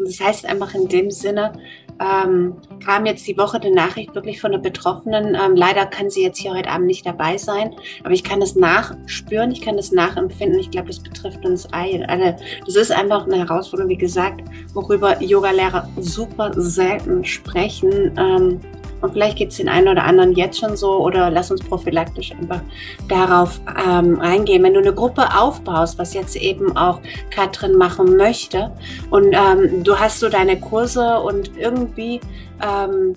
Und 0.00 0.08
das 0.08 0.18
heißt 0.18 0.46
einfach 0.46 0.74
in 0.74 0.88
dem 0.88 1.10
Sinne, 1.10 1.52
ähm, 2.00 2.54
kam 2.82 3.04
jetzt 3.04 3.26
die 3.26 3.36
Woche 3.36 3.60
die 3.60 3.70
Nachricht 3.70 4.14
wirklich 4.14 4.40
von 4.40 4.52
einer 4.52 4.62
Betroffenen. 4.62 5.34
Ähm, 5.34 5.54
leider 5.54 5.84
kann 5.84 6.08
sie 6.08 6.22
jetzt 6.22 6.38
hier 6.38 6.54
heute 6.54 6.70
Abend 6.70 6.86
nicht 6.86 7.04
dabei 7.04 7.36
sein, 7.36 7.76
aber 8.02 8.14
ich 8.14 8.24
kann 8.24 8.40
das 8.40 8.56
nachspüren, 8.56 9.50
ich 9.50 9.60
kann 9.60 9.76
das 9.76 9.92
nachempfinden. 9.92 10.58
Ich 10.58 10.70
glaube, 10.70 10.88
das 10.88 11.00
betrifft 11.00 11.44
uns 11.44 11.70
alle. 11.72 12.36
Das 12.64 12.76
ist 12.76 12.90
einfach 12.90 13.26
eine 13.26 13.36
Herausforderung, 13.36 13.90
wie 13.90 13.98
gesagt, 13.98 14.40
worüber 14.72 15.22
Yogalehrer 15.22 15.86
super 15.98 16.50
selten 16.54 17.22
sprechen. 17.22 18.12
Ähm, 18.16 18.60
und 19.00 19.12
vielleicht 19.12 19.36
geht 19.36 19.50
es 19.50 19.56
den 19.56 19.68
einen 19.68 19.88
oder 19.88 20.04
anderen 20.04 20.32
jetzt 20.34 20.58
schon 20.58 20.76
so 20.76 20.98
oder 20.98 21.30
lass 21.30 21.50
uns 21.50 21.62
prophylaktisch 21.62 22.32
einfach 22.32 22.60
darauf 23.08 23.60
ähm, 23.86 24.20
eingehen. 24.20 24.62
Wenn 24.62 24.74
du 24.74 24.80
eine 24.80 24.94
Gruppe 24.94 25.26
aufbaust, 25.36 25.98
was 25.98 26.14
jetzt 26.14 26.36
eben 26.36 26.76
auch 26.76 27.00
Katrin 27.30 27.76
machen 27.76 28.16
möchte 28.16 28.72
und 29.10 29.32
ähm, 29.32 29.82
du 29.82 29.98
hast 29.98 30.20
so 30.20 30.28
deine 30.28 30.58
Kurse 30.58 31.20
und 31.20 31.56
irgendwie 31.56 32.20
ähm, 32.62 33.14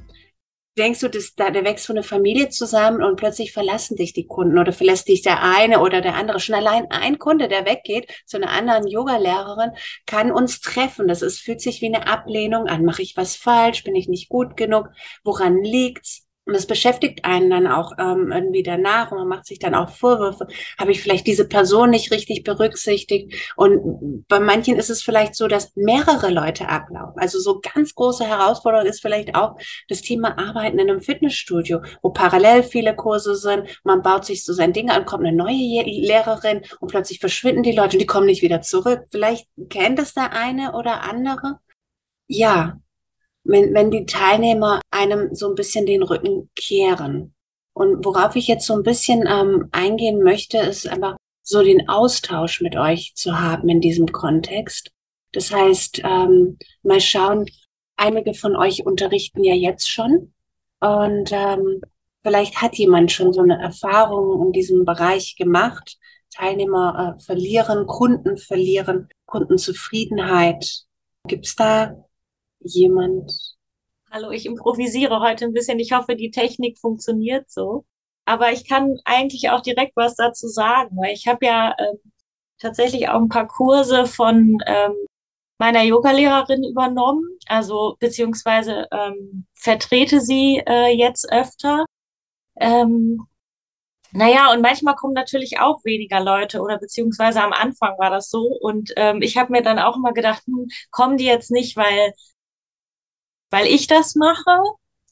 denkst 0.77 0.99
du, 1.01 1.07
dass 1.09 1.35
da, 1.35 1.51
da 1.51 1.63
wächst 1.63 1.85
so 1.85 1.93
eine 1.93 2.03
Familie 2.03 2.49
zusammen 2.49 3.03
und 3.03 3.15
plötzlich 3.15 3.53
verlassen 3.53 3.95
dich 3.95 4.13
die 4.13 4.25
Kunden 4.25 4.57
oder 4.57 4.73
verlässt 4.73 5.07
dich 5.07 5.21
der 5.21 5.43
eine 5.43 5.79
oder 5.79 6.01
der 6.01 6.15
andere. 6.15 6.39
Schon 6.39 6.55
allein 6.55 6.89
ein 6.89 7.19
Kunde, 7.19 7.47
der 7.47 7.65
weggeht 7.65 8.11
zu 8.25 8.37
einer 8.37 8.49
anderen 8.49 8.87
Yoga-Lehrerin, 8.87 9.71
kann 10.05 10.31
uns 10.31 10.61
treffen. 10.61 11.07
Das 11.07 11.21
ist, 11.21 11.39
fühlt 11.39 11.61
sich 11.61 11.81
wie 11.81 11.93
eine 11.93 12.07
Ablehnung 12.07 12.67
an. 12.67 12.85
Mache 12.85 13.01
ich 13.01 13.15
was 13.15 13.35
falsch? 13.35 13.83
Bin 13.83 13.95
ich 13.95 14.07
nicht 14.07 14.29
gut 14.29 14.57
genug? 14.57 14.89
Woran 15.23 15.63
liegt's? 15.63 16.25
Und 16.45 16.53
das 16.53 16.67
beschäftigt 16.67 17.23
einen 17.23 17.49
dann 17.49 17.67
auch 17.67 17.93
ähm, 17.97 18.31
irgendwie 18.31 18.63
danach 18.63 19.11
und 19.11 19.17
man 19.17 19.29
macht 19.29 19.45
sich 19.45 19.59
dann 19.59 19.75
auch 19.75 19.89
Vorwürfe. 19.89 20.47
Habe 20.77 20.91
ich 20.91 21.01
vielleicht 21.01 21.25
diese 21.25 21.47
Person 21.47 21.89
nicht 21.89 22.11
richtig 22.11 22.43
berücksichtigt? 22.43 23.33
Und 23.55 24.25
bei 24.27 24.41
manchen 24.41 24.75
ist 24.75 24.89
es 24.89 25.01
vielleicht 25.01 25.35
so, 25.35 25.47
dass 25.47 25.73
mehrere 25.75 26.29
Leute 26.31 26.67
ablaufen. 26.67 27.17
Also 27.17 27.39
so 27.39 27.61
ganz 27.61 27.95
große 27.95 28.25
Herausforderung 28.25 28.87
ist 28.87 29.01
vielleicht 29.01 29.35
auch 29.35 29.55
das 29.87 30.01
Thema 30.01 30.37
Arbeiten 30.37 30.79
in 30.79 30.89
einem 30.89 30.99
Fitnessstudio, 30.99 31.81
wo 32.01 32.09
parallel 32.09 32.63
viele 32.63 32.93
Kurse 32.93 33.35
sind. 33.35 33.79
Man 33.85 34.01
baut 34.01 34.25
sich 34.25 34.43
so 34.43 34.51
sein 34.51 34.73
Ding 34.73 34.89
an, 34.89 35.05
kommt 35.05 35.25
eine 35.25 35.35
neue 35.35 35.83
Lehrerin 35.83 36.61
und 36.81 36.89
plötzlich 36.89 37.19
verschwinden 37.19 37.63
die 37.63 37.71
Leute 37.71 37.95
und 37.95 38.01
die 38.01 38.05
kommen 38.05 38.25
nicht 38.25 38.41
wieder 38.41 38.61
zurück. 38.61 39.05
Vielleicht 39.09 39.47
kennt 39.69 39.97
es 39.97 40.13
der 40.13 40.33
eine 40.33 40.73
oder 40.73 41.03
andere. 41.03 41.59
Ja, 42.27 42.79
wenn, 43.43 43.73
wenn 43.73 43.91
die 43.91 44.05
Teilnehmer 44.05 44.81
einem 44.91 45.35
so 45.35 45.49
ein 45.49 45.55
bisschen 45.55 45.85
den 45.85 46.03
Rücken 46.03 46.49
kehren. 46.55 47.33
Und 47.73 48.05
worauf 48.05 48.35
ich 48.35 48.47
jetzt 48.47 48.65
so 48.65 48.75
ein 48.75 48.83
bisschen 48.83 49.25
ähm, 49.27 49.69
eingehen 49.71 50.21
möchte, 50.21 50.59
ist 50.59 50.87
einfach 50.87 51.17
so 51.41 51.61
den 51.61 51.89
Austausch 51.89 52.61
mit 52.61 52.75
euch 52.75 53.13
zu 53.15 53.39
haben 53.39 53.67
in 53.67 53.81
diesem 53.81 54.07
Kontext. 54.07 54.91
Das 55.33 55.51
heißt, 55.51 56.01
ähm, 56.03 56.57
mal 56.83 57.01
schauen, 57.01 57.45
einige 57.97 58.33
von 58.33 58.55
euch 58.55 58.85
unterrichten 58.85 59.43
ja 59.43 59.55
jetzt 59.55 59.89
schon 59.89 60.33
und 60.79 61.31
ähm, 61.31 61.81
vielleicht 62.21 62.61
hat 62.61 62.75
jemand 62.75 63.11
schon 63.11 63.33
so 63.33 63.41
eine 63.41 63.61
Erfahrung 63.61 64.47
in 64.47 64.51
diesem 64.51 64.85
Bereich 64.85 65.35
gemacht. 65.37 65.97
Teilnehmer 66.29 67.15
äh, 67.17 67.23
verlieren, 67.23 67.85
Kunden 67.87 68.37
verlieren, 68.37 69.09
Kundenzufriedenheit. 69.25 70.83
Gibt 71.27 71.45
es 71.45 71.55
da 71.55 71.95
jemand? 72.63 73.31
Hallo, 74.11 74.31
ich 74.31 74.45
improvisiere 74.45 75.19
heute 75.19 75.45
ein 75.45 75.53
bisschen. 75.53 75.79
Ich 75.79 75.91
hoffe, 75.91 76.15
die 76.15 76.31
Technik 76.31 76.77
funktioniert 76.77 77.49
so. 77.49 77.85
Aber 78.25 78.51
ich 78.51 78.67
kann 78.67 78.97
eigentlich 79.05 79.49
auch 79.49 79.61
direkt 79.61 79.95
was 79.95 80.15
dazu 80.15 80.47
sagen, 80.47 80.95
weil 80.97 81.13
ich 81.13 81.27
habe 81.27 81.45
ja 81.45 81.71
äh, 81.77 81.95
tatsächlich 82.59 83.09
auch 83.09 83.19
ein 83.19 83.29
paar 83.29 83.47
Kurse 83.47 84.05
von 84.05 84.59
ähm, 84.65 84.93
meiner 85.59 85.83
Yogalehrerin 85.83 86.63
übernommen, 86.63 87.23
also 87.47 87.95
beziehungsweise 87.99 88.87
ähm, 88.91 89.45
vertrete 89.55 90.21
sie 90.21 90.61
äh, 90.67 90.89
jetzt 90.95 91.31
öfter. 91.31 91.85
Ähm, 92.59 93.27
naja, 94.11 94.51
und 94.53 94.61
manchmal 94.61 94.95
kommen 94.95 95.13
natürlich 95.13 95.59
auch 95.59 95.83
weniger 95.85 96.19
Leute 96.21 96.61
oder 96.61 96.77
beziehungsweise 96.77 97.41
am 97.43 97.51
Anfang 97.53 97.97
war 97.97 98.11
das 98.11 98.29
so. 98.29 98.41
Und 98.61 98.93
ähm, 98.95 99.21
ich 99.21 99.37
habe 99.37 99.51
mir 99.51 99.63
dann 99.63 99.79
auch 99.79 99.95
immer 99.95 100.13
gedacht, 100.13 100.43
hm, 100.45 100.67
kommen 100.91 101.17
die 101.17 101.25
jetzt 101.25 101.49
nicht, 101.51 101.75
weil 101.77 102.13
weil 103.53 103.67
ich 103.67 103.85
das 103.85 104.15
mache, 104.15 104.63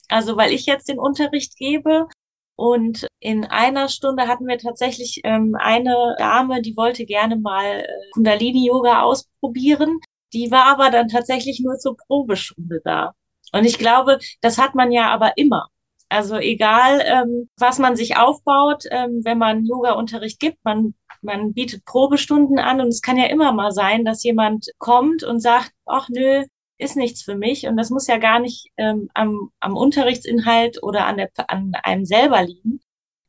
also 0.09 0.35
weil 0.35 0.51
ich 0.51 0.65
jetzt 0.65 0.89
den 0.89 0.97
Unterricht 0.97 1.55
gebe. 1.57 2.07
Und 2.55 3.07
in 3.19 3.45
einer 3.45 3.87
Stunde 3.87 4.27
hatten 4.27 4.47
wir 4.47 4.57
tatsächlich 4.57 5.21
ähm, 5.23 5.55
eine 5.59 6.15
Dame, 6.17 6.63
die 6.63 6.75
wollte 6.75 7.05
gerne 7.05 7.37
mal 7.37 7.81
äh, 7.81 7.87
Kundalini-Yoga 8.13 9.03
ausprobieren. 9.03 9.99
Die 10.33 10.49
war 10.49 10.65
aber 10.65 10.89
dann 10.89 11.07
tatsächlich 11.07 11.59
nur 11.59 11.77
zur 11.77 11.95
Probestunde 11.95 12.81
da. 12.83 13.13
Und 13.53 13.65
ich 13.65 13.77
glaube, 13.77 14.17
das 14.41 14.57
hat 14.57 14.73
man 14.73 14.91
ja 14.91 15.11
aber 15.11 15.37
immer. 15.37 15.67
Also 16.09 16.37
egal, 16.37 17.03
ähm, 17.05 17.47
was 17.59 17.77
man 17.77 17.95
sich 17.95 18.17
aufbaut, 18.17 18.85
ähm, 18.89 19.21
wenn 19.23 19.37
man 19.37 19.65
Yoga-Unterricht 19.65 20.39
gibt, 20.39 20.57
man, 20.63 20.95
man 21.21 21.53
bietet 21.53 21.85
Probestunden 21.85 22.57
an 22.57 22.81
und 22.81 22.87
es 22.87 23.03
kann 23.03 23.17
ja 23.17 23.27
immer 23.27 23.51
mal 23.51 23.71
sein, 23.71 24.03
dass 24.03 24.23
jemand 24.23 24.65
kommt 24.79 25.23
und 25.23 25.41
sagt, 25.41 25.71
ach 25.85 26.09
nö, 26.09 26.43
ist 26.81 26.97
nichts 26.97 27.21
für 27.21 27.35
mich. 27.35 27.67
Und 27.67 27.77
das 27.77 27.89
muss 27.89 28.07
ja 28.07 28.17
gar 28.17 28.39
nicht 28.39 28.71
ähm, 28.77 29.09
am, 29.13 29.51
am 29.59 29.77
Unterrichtsinhalt 29.77 30.81
oder 30.83 31.05
an, 31.05 31.17
der, 31.17 31.29
an 31.47 31.73
einem 31.83 32.05
selber 32.05 32.43
liegen, 32.43 32.81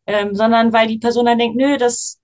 ähm, 0.06 0.34
sondern 0.34 0.72
weil 0.72 0.88
die 0.88 0.98
Person 0.98 1.26
dann 1.26 1.38
denkt, 1.38 1.56
nö, 1.56 1.76
das, 1.76 2.20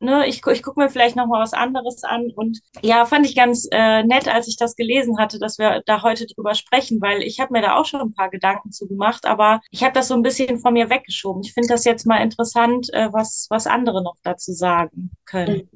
ne, 0.00 0.26
ich, 0.26 0.44
ich 0.44 0.62
gucke 0.62 0.80
mir 0.80 0.90
vielleicht 0.90 1.14
noch 1.16 1.26
mal 1.26 1.40
was 1.40 1.52
anderes 1.52 2.02
an. 2.02 2.30
Und 2.34 2.60
ja, 2.82 3.06
fand 3.06 3.26
ich 3.26 3.36
ganz 3.36 3.68
äh, 3.70 4.02
nett, 4.02 4.28
als 4.28 4.48
ich 4.48 4.56
das 4.56 4.74
gelesen 4.74 5.18
hatte, 5.18 5.38
dass 5.38 5.58
wir 5.58 5.82
da 5.86 6.02
heute 6.02 6.26
drüber 6.26 6.54
sprechen, 6.54 7.00
weil 7.00 7.22
ich 7.22 7.38
habe 7.38 7.52
mir 7.52 7.62
da 7.62 7.76
auch 7.76 7.86
schon 7.86 8.00
ein 8.00 8.14
paar 8.14 8.30
Gedanken 8.30 8.72
zu 8.72 8.88
gemacht, 8.88 9.26
aber 9.26 9.60
ich 9.70 9.84
habe 9.84 9.92
das 9.92 10.08
so 10.08 10.14
ein 10.14 10.22
bisschen 10.22 10.58
von 10.58 10.74
mir 10.74 10.90
weggeschoben. 10.90 11.42
Ich 11.44 11.52
finde 11.52 11.68
das 11.68 11.84
jetzt 11.84 12.06
mal 12.06 12.22
interessant, 12.22 12.92
äh, 12.92 13.12
was, 13.12 13.46
was 13.50 13.66
andere 13.66 14.02
noch 14.02 14.16
dazu 14.22 14.52
sagen 14.52 15.12
können. 15.24 15.68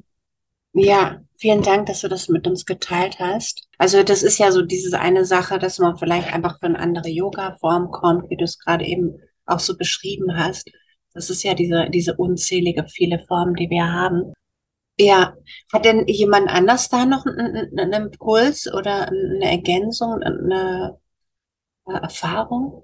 Ja, 0.77 1.21
vielen 1.37 1.61
Dank, 1.61 1.85
dass 1.85 2.01
du 2.01 2.09
das 2.09 2.27
mit 2.27 2.45
uns 2.47 2.65
geteilt 2.65 3.17
hast. 3.19 3.65
Also 3.77 4.03
das 4.03 4.23
ist 4.23 4.39
ja 4.39 4.51
so 4.51 4.61
diese 4.61 4.99
eine 4.99 5.23
Sache, 5.23 5.57
dass 5.57 5.79
man 5.79 5.97
vielleicht 5.97 6.33
einfach 6.33 6.59
für 6.59 6.65
eine 6.65 6.79
andere 6.79 7.07
Yoga-Form 7.07 7.91
kommt, 7.91 8.29
wie 8.29 8.35
du 8.35 8.43
es 8.43 8.59
gerade 8.59 8.83
eben 8.85 9.17
auch 9.45 9.59
so 9.59 9.77
beschrieben 9.77 10.35
hast. 10.37 10.69
Das 11.13 11.29
ist 11.29 11.43
ja 11.43 11.53
diese, 11.53 11.89
diese 11.89 12.17
unzählige 12.17 12.85
viele 12.89 13.23
Formen, 13.25 13.55
die 13.55 13.69
wir 13.69 13.89
haben. 13.89 14.33
Ja, 14.99 15.35
hat 15.71 15.85
denn 15.85 16.07
jemand 16.07 16.49
anders 16.49 16.89
da 16.89 17.05
noch 17.05 17.25
einen, 17.25 17.79
einen 17.79 18.07
Impuls 18.07 18.67
oder 18.73 19.07
eine 19.07 19.49
Ergänzung, 19.49 20.21
eine 20.23 20.99
Erfahrung? 21.85 22.83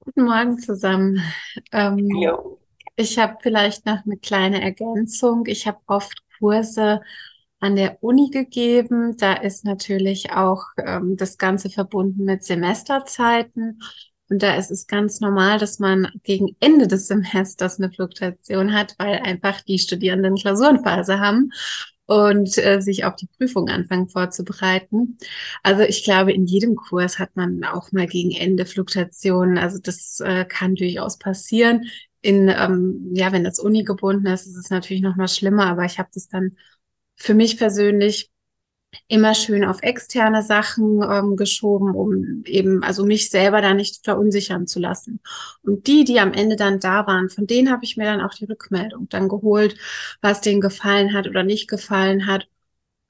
Guten 0.00 0.24
Morgen 0.24 0.58
zusammen. 0.58 1.22
Ähm, 1.72 2.08
ich 2.96 3.18
habe 3.18 3.36
vielleicht 3.42 3.84
noch 3.84 4.02
eine 4.06 4.16
kleine 4.16 4.62
Ergänzung. 4.62 5.44
Ich 5.44 5.66
habe 5.66 5.78
oft 5.86 6.22
Kurse 6.38 7.00
an 7.60 7.76
der 7.76 8.02
Uni 8.02 8.30
gegeben. 8.30 9.16
Da 9.16 9.34
ist 9.34 9.64
natürlich 9.64 10.32
auch 10.32 10.64
ähm, 10.78 11.16
das 11.16 11.38
Ganze 11.38 11.70
verbunden 11.70 12.24
mit 12.24 12.44
Semesterzeiten. 12.44 13.80
Und 14.30 14.42
da 14.42 14.56
ist 14.56 14.70
es 14.70 14.86
ganz 14.86 15.20
normal, 15.20 15.58
dass 15.58 15.78
man 15.78 16.08
gegen 16.22 16.54
Ende 16.60 16.86
des 16.86 17.06
Semesters 17.06 17.78
eine 17.78 17.90
Fluktuation 17.90 18.74
hat, 18.74 18.94
weil 18.98 19.20
einfach 19.20 19.62
die 19.62 19.78
Studierenden 19.78 20.36
Klausurenphase 20.36 21.18
haben 21.18 21.50
und 22.04 22.56
äh, 22.58 22.80
sich 22.80 23.04
auf 23.04 23.16
die 23.16 23.28
Prüfung 23.38 23.68
anfangen 23.68 24.08
vorzubereiten. 24.08 25.18
Also 25.62 25.82
ich 25.82 26.04
glaube, 26.04 26.32
in 26.32 26.46
jedem 26.46 26.74
Kurs 26.74 27.18
hat 27.18 27.36
man 27.36 27.64
auch 27.64 27.92
mal 27.92 28.06
gegen 28.06 28.30
Ende 28.30 28.66
Fluktuationen. 28.66 29.58
Also 29.58 29.78
das 29.78 30.20
äh, 30.20 30.44
kann 30.44 30.74
durchaus 30.74 31.18
passieren 31.18 31.86
in, 32.20 32.48
ähm, 32.48 33.10
ja, 33.14 33.32
wenn 33.32 33.44
das 33.44 33.58
Uni 33.58 33.84
gebunden 33.84 34.26
ist, 34.26 34.46
ist 34.46 34.56
es 34.56 34.70
natürlich 34.70 35.02
noch 35.02 35.16
mal 35.16 35.28
schlimmer, 35.28 35.66
aber 35.66 35.84
ich 35.84 35.98
habe 35.98 36.08
das 36.14 36.28
dann 36.28 36.56
für 37.16 37.34
mich 37.34 37.58
persönlich 37.58 38.30
immer 39.08 39.34
schön 39.34 39.64
auf 39.64 39.82
externe 39.82 40.42
Sachen 40.42 41.02
ähm, 41.02 41.36
geschoben, 41.36 41.94
um 41.94 42.42
eben, 42.46 42.82
also 42.82 43.04
mich 43.04 43.30
selber 43.30 43.60
da 43.60 43.74
nicht 43.74 44.04
verunsichern 44.04 44.66
zu 44.66 44.80
lassen. 44.80 45.20
Und 45.62 45.86
die, 45.86 46.04
die 46.04 46.20
am 46.20 46.32
Ende 46.32 46.56
dann 46.56 46.80
da 46.80 47.06
waren, 47.06 47.28
von 47.28 47.46
denen 47.46 47.70
habe 47.70 47.84
ich 47.84 47.96
mir 47.96 48.04
dann 48.04 48.20
auch 48.22 48.34
die 48.34 48.46
Rückmeldung 48.46 49.08
dann 49.08 49.28
geholt, 49.28 49.76
was 50.22 50.40
denen 50.40 50.60
gefallen 50.60 51.12
hat 51.14 51.28
oder 51.28 51.42
nicht 51.44 51.68
gefallen 51.68 52.26
hat. 52.26 52.48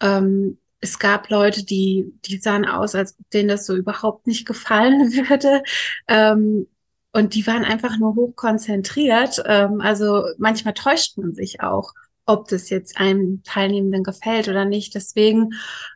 Ähm, 0.01 0.59
es 0.81 0.99
gab 0.99 1.29
Leute, 1.31 1.65
die, 1.65 2.13
die 2.25 2.39
sahen 2.39 2.65
aus, 2.67 2.95
als 2.95 3.17
ob 3.19 3.31
denen 3.31 3.49
das 3.49 3.67
so 3.67 3.75
überhaupt 3.77 4.27
nicht 4.27 4.47
gefallen 4.47 5.13
würde. 5.31 5.63
Ähm, 6.09 6.69
und 7.13 7.35
die 7.35 7.47
waren 7.47 7.65
einfach 7.65 7.99
nur 7.99 8.15
hoch 8.15 8.35
konzentriert. 8.37 9.43
Ähm, 9.47 9.81
also 9.81 10.25
manchmal 10.39 10.75
täuscht 10.75 11.19
man 11.19 11.35
sich 11.35 11.61
auch, 11.61 11.93
ob 12.27 12.49
das 12.49 12.71
jetzt 12.71 12.99
einem 12.99 13.43
Teilnehmenden 13.43 14.05
gefällt 14.05 14.49
oder 14.49 14.65
nicht. 14.65 14.95
Deswegen 14.95 15.51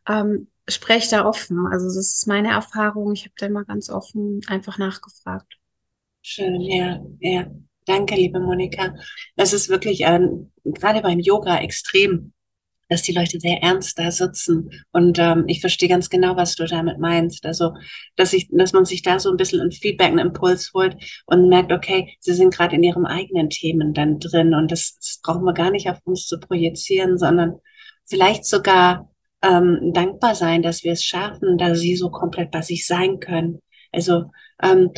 ähm, 0.08 0.48
spreche 0.68 1.10
da 1.10 1.26
offen. 1.26 1.66
Also 1.70 1.86
das 1.86 1.96
ist 1.96 2.26
meine 2.26 2.52
Erfahrung. 2.52 3.12
Ich 3.12 3.24
habe 3.24 3.34
da 3.36 3.48
mal 3.48 3.64
ganz 3.64 3.90
offen 3.90 4.40
einfach 4.46 4.78
nachgefragt. 4.78 5.58
Schön, 6.22 6.60
ja, 6.60 7.00
ja. 7.20 7.46
Danke, 7.84 8.14
liebe 8.14 8.38
Monika. 8.38 8.94
Das 9.34 9.52
ist 9.52 9.68
wirklich 9.68 10.02
ähm, 10.02 10.52
gerade 10.64 11.02
beim 11.02 11.18
Yoga 11.18 11.58
extrem 11.58 12.32
dass 12.92 13.02
die 13.02 13.12
Leute 13.12 13.40
sehr 13.40 13.62
ernst 13.62 13.98
da 13.98 14.10
sitzen. 14.10 14.70
Und 14.92 15.18
ähm, 15.18 15.44
ich 15.46 15.62
verstehe 15.62 15.88
ganz 15.88 16.10
genau, 16.10 16.36
was 16.36 16.56
du 16.56 16.66
damit 16.66 16.98
meinst. 16.98 17.46
Also, 17.46 17.72
dass 18.16 18.34
ich, 18.34 18.48
dass 18.52 18.74
man 18.74 18.84
sich 18.84 19.00
da 19.00 19.18
so 19.18 19.30
ein 19.30 19.38
bisschen 19.38 19.62
ein 19.62 19.72
Feedback, 19.72 20.08
einen 20.08 20.18
Impuls 20.18 20.72
holt 20.74 20.96
und 21.24 21.48
merkt, 21.48 21.72
okay, 21.72 22.14
sie 22.20 22.34
sind 22.34 22.54
gerade 22.54 22.76
in 22.76 22.82
ihrem 22.82 23.06
eigenen 23.06 23.48
Themen 23.48 23.94
dann 23.94 24.18
drin 24.18 24.54
und 24.54 24.70
das, 24.70 24.98
das 24.98 25.20
brauchen 25.22 25.44
wir 25.44 25.54
gar 25.54 25.70
nicht 25.70 25.88
auf 25.88 25.98
uns 26.04 26.26
zu 26.26 26.38
projizieren, 26.38 27.16
sondern 27.16 27.54
vielleicht 28.06 28.44
sogar 28.44 29.10
ähm, 29.42 29.92
dankbar 29.94 30.34
sein, 30.34 30.62
dass 30.62 30.84
wir 30.84 30.92
es 30.92 31.02
schaffen, 31.02 31.56
dass 31.56 31.80
sie 31.80 31.96
so 31.96 32.10
komplett 32.10 32.50
bei 32.50 32.60
sich 32.60 32.86
sein 32.86 33.20
können. 33.20 33.62
Also 33.90 34.26
ähm, 34.62 34.90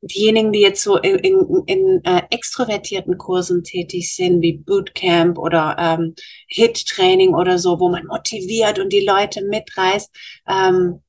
diejenigen, 0.00 0.52
die 0.52 0.60
jetzt 0.60 0.82
so 0.82 0.96
in, 0.96 1.64
in, 1.66 2.00
äh, 2.04 2.22
extrovertierten 2.30 3.18
Kursen 3.18 3.64
tätig 3.64 4.14
sind, 4.14 4.42
wie 4.42 4.58
Bootcamp 4.58 5.38
oder 5.38 5.76
ähm, 5.78 6.14
Hit-Training 6.48 7.34
oder 7.34 7.58
so, 7.58 7.80
wo 7.80 7.88
man 7.88 8.06
motiviert 8.06 8.78
und 8.78 8.92
die 8.92 9.04
Leute 9.04 9.44
mitreißt, 9.44 10.10
ähm, 10.48 11.02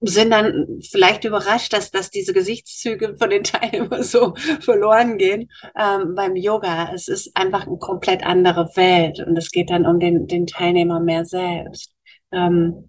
sind 0.00 0.30
dann 0.30 0.80
vielleicht 0.88 1.24
überrascht, 1.24 1.72
dass, 1.72 1.90
dass 1.90 2.10
diese 2.10 2.32
Gesichtszüge 2.32 3.16
von 3.18 3.30
den 3.30 3.42
Teilnehmern 3.44 4.02
so 4.02 4.34
verloren 4.60 5.18
gehen 5.18 5.50
ähm, 5.78 6.14
beim 6.14 6.36
Yoga. 6.36 6.92
Es 6.94 7.08
ist 7.08 7.36
einfach 7.36 7.66
eine 7.66 7.78
komplett 7.78 8.24
andere 8.24 8.70
Welt 8.76 9.20
und 9.26 9.36
es 9.36 9.50
geht 9.50 9.70
dann 9.70 9.86
um 9.86 9.98
den, 9.98 10.26
den 10.28 10.46
Teilnehmer 10.46 11.00
mehr 11.00 11.24
selbst. 11.24 11.92
Ähm, 12.32 12.87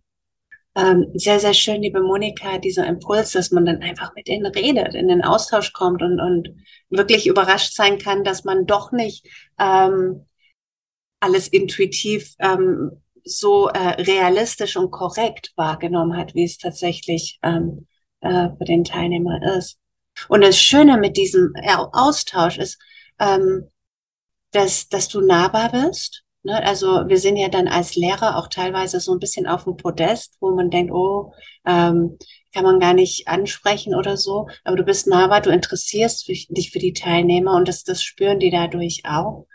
ähm, 0.79 1.11
sehr, 1.13 1.39
sehr 1.39 1.53
schön, 1.53 1.81
liebe 1.81 2.01
Monika, 2.01 2.57
dieser 2.57 2.87
Impuls, 2.87 3.31
dass 3.33 3.51
man 3.51 3.65
dann 3.65 3.81
einfach 3.81 4.13
mit 4.15 4.29
ihnen 4.29 4.45
redet, 4.45 4.95
in 4.95 5.07
den 5.09 5.23
Austausch 5.23 5.73
kommt 5.73 6.01
und, 6.01 6.19
und 6.19 6.55
wirklich 6.89 7.27
überrascht 7.27 7.73
sein 7.73 7.97
kann, 7.97 8.23
dass 8.23 8.45
man 8.45 8.65
doch 8.65 8.91
nicht 8.91 9.27
ähm, 9.59 10.25
alles 11.19 11.47
intuitiv 11.49 12.35
ähm, 12.39 13.01
so 13.25 13.67
äh, 13.67 14.01
realistisch 14.01 14.77
und 14.77 14.91
korrekt 14.91 15.51
wahrgenommen 15.57 16.15
hat, 16.15 16.33
wie 16.33 16.45
es 16.45 16.57
tatsächlich 16.57 17.39
ähm, 17.43 17.87
äh, 18.21 18.49
für 18.57 18.65
den 18.65 18.85
Teilnehmer 18.85 19.57
ist. 19.57 19.77
Und 20.29 20.41
das 20.43 20.61
Schöne 20.61 20.97
mit 20.97 21.17
diesem 21.17 21.53
Austausch 21.91 22.57
ist, 22.57 22.79
ähm, 23.19 23.69
dass, 24.51 24.87
dass 24.87 25.09
du 25.09 25.21
nahbar 25.21 25.71
bist, 25.71 26.23
Ne? 26.49 26.65
Also 26.65 27.07
wir 27.07 27.19
sind 27.19 27.37
ja 27.37 27.47
dann 27.47 27.67
als 27.67 27.95
Lehrer 27.95 28.37
auch 28.37 28.47
teilweise 28.47 28.99
so 28.99 29.13
ein 29.13 29.19
bisschen 29.19 29.45
auf 29.45 29.65
dem 29.65 29.77
Podest, 29.77 30.35
wo 30.39 30.55
man 30.55 30.71
denkt, 30.71 30.91
oh, 30.91 31.31
ähm, 31.65 32.17
kann 32.53 32.63
man 32.63 32.79
gar 32.79 32.95
nicht 32.95 33.27
ansprechen 33.27 33.93
oder 33.93 34.17
so. 34.17 34.47
Aber 34.63 34.75
du 34.75 34.83
bist 34.83 35.05
nahbar, 35.05 35.41
du 35.41 35.51
interessierst 35.51 36.27
dich 36.27 36.71
für 36.71 36.79
die 36.79 36.93
Teilnehmer 36.93 37.55
und 37.55 37.67
das, 37.67 37.83
das 37.83 38.01
spüren 38.01 38.39
die 38.39 38.49
dadurch 38.49 39.03
auch. 39.05 39.45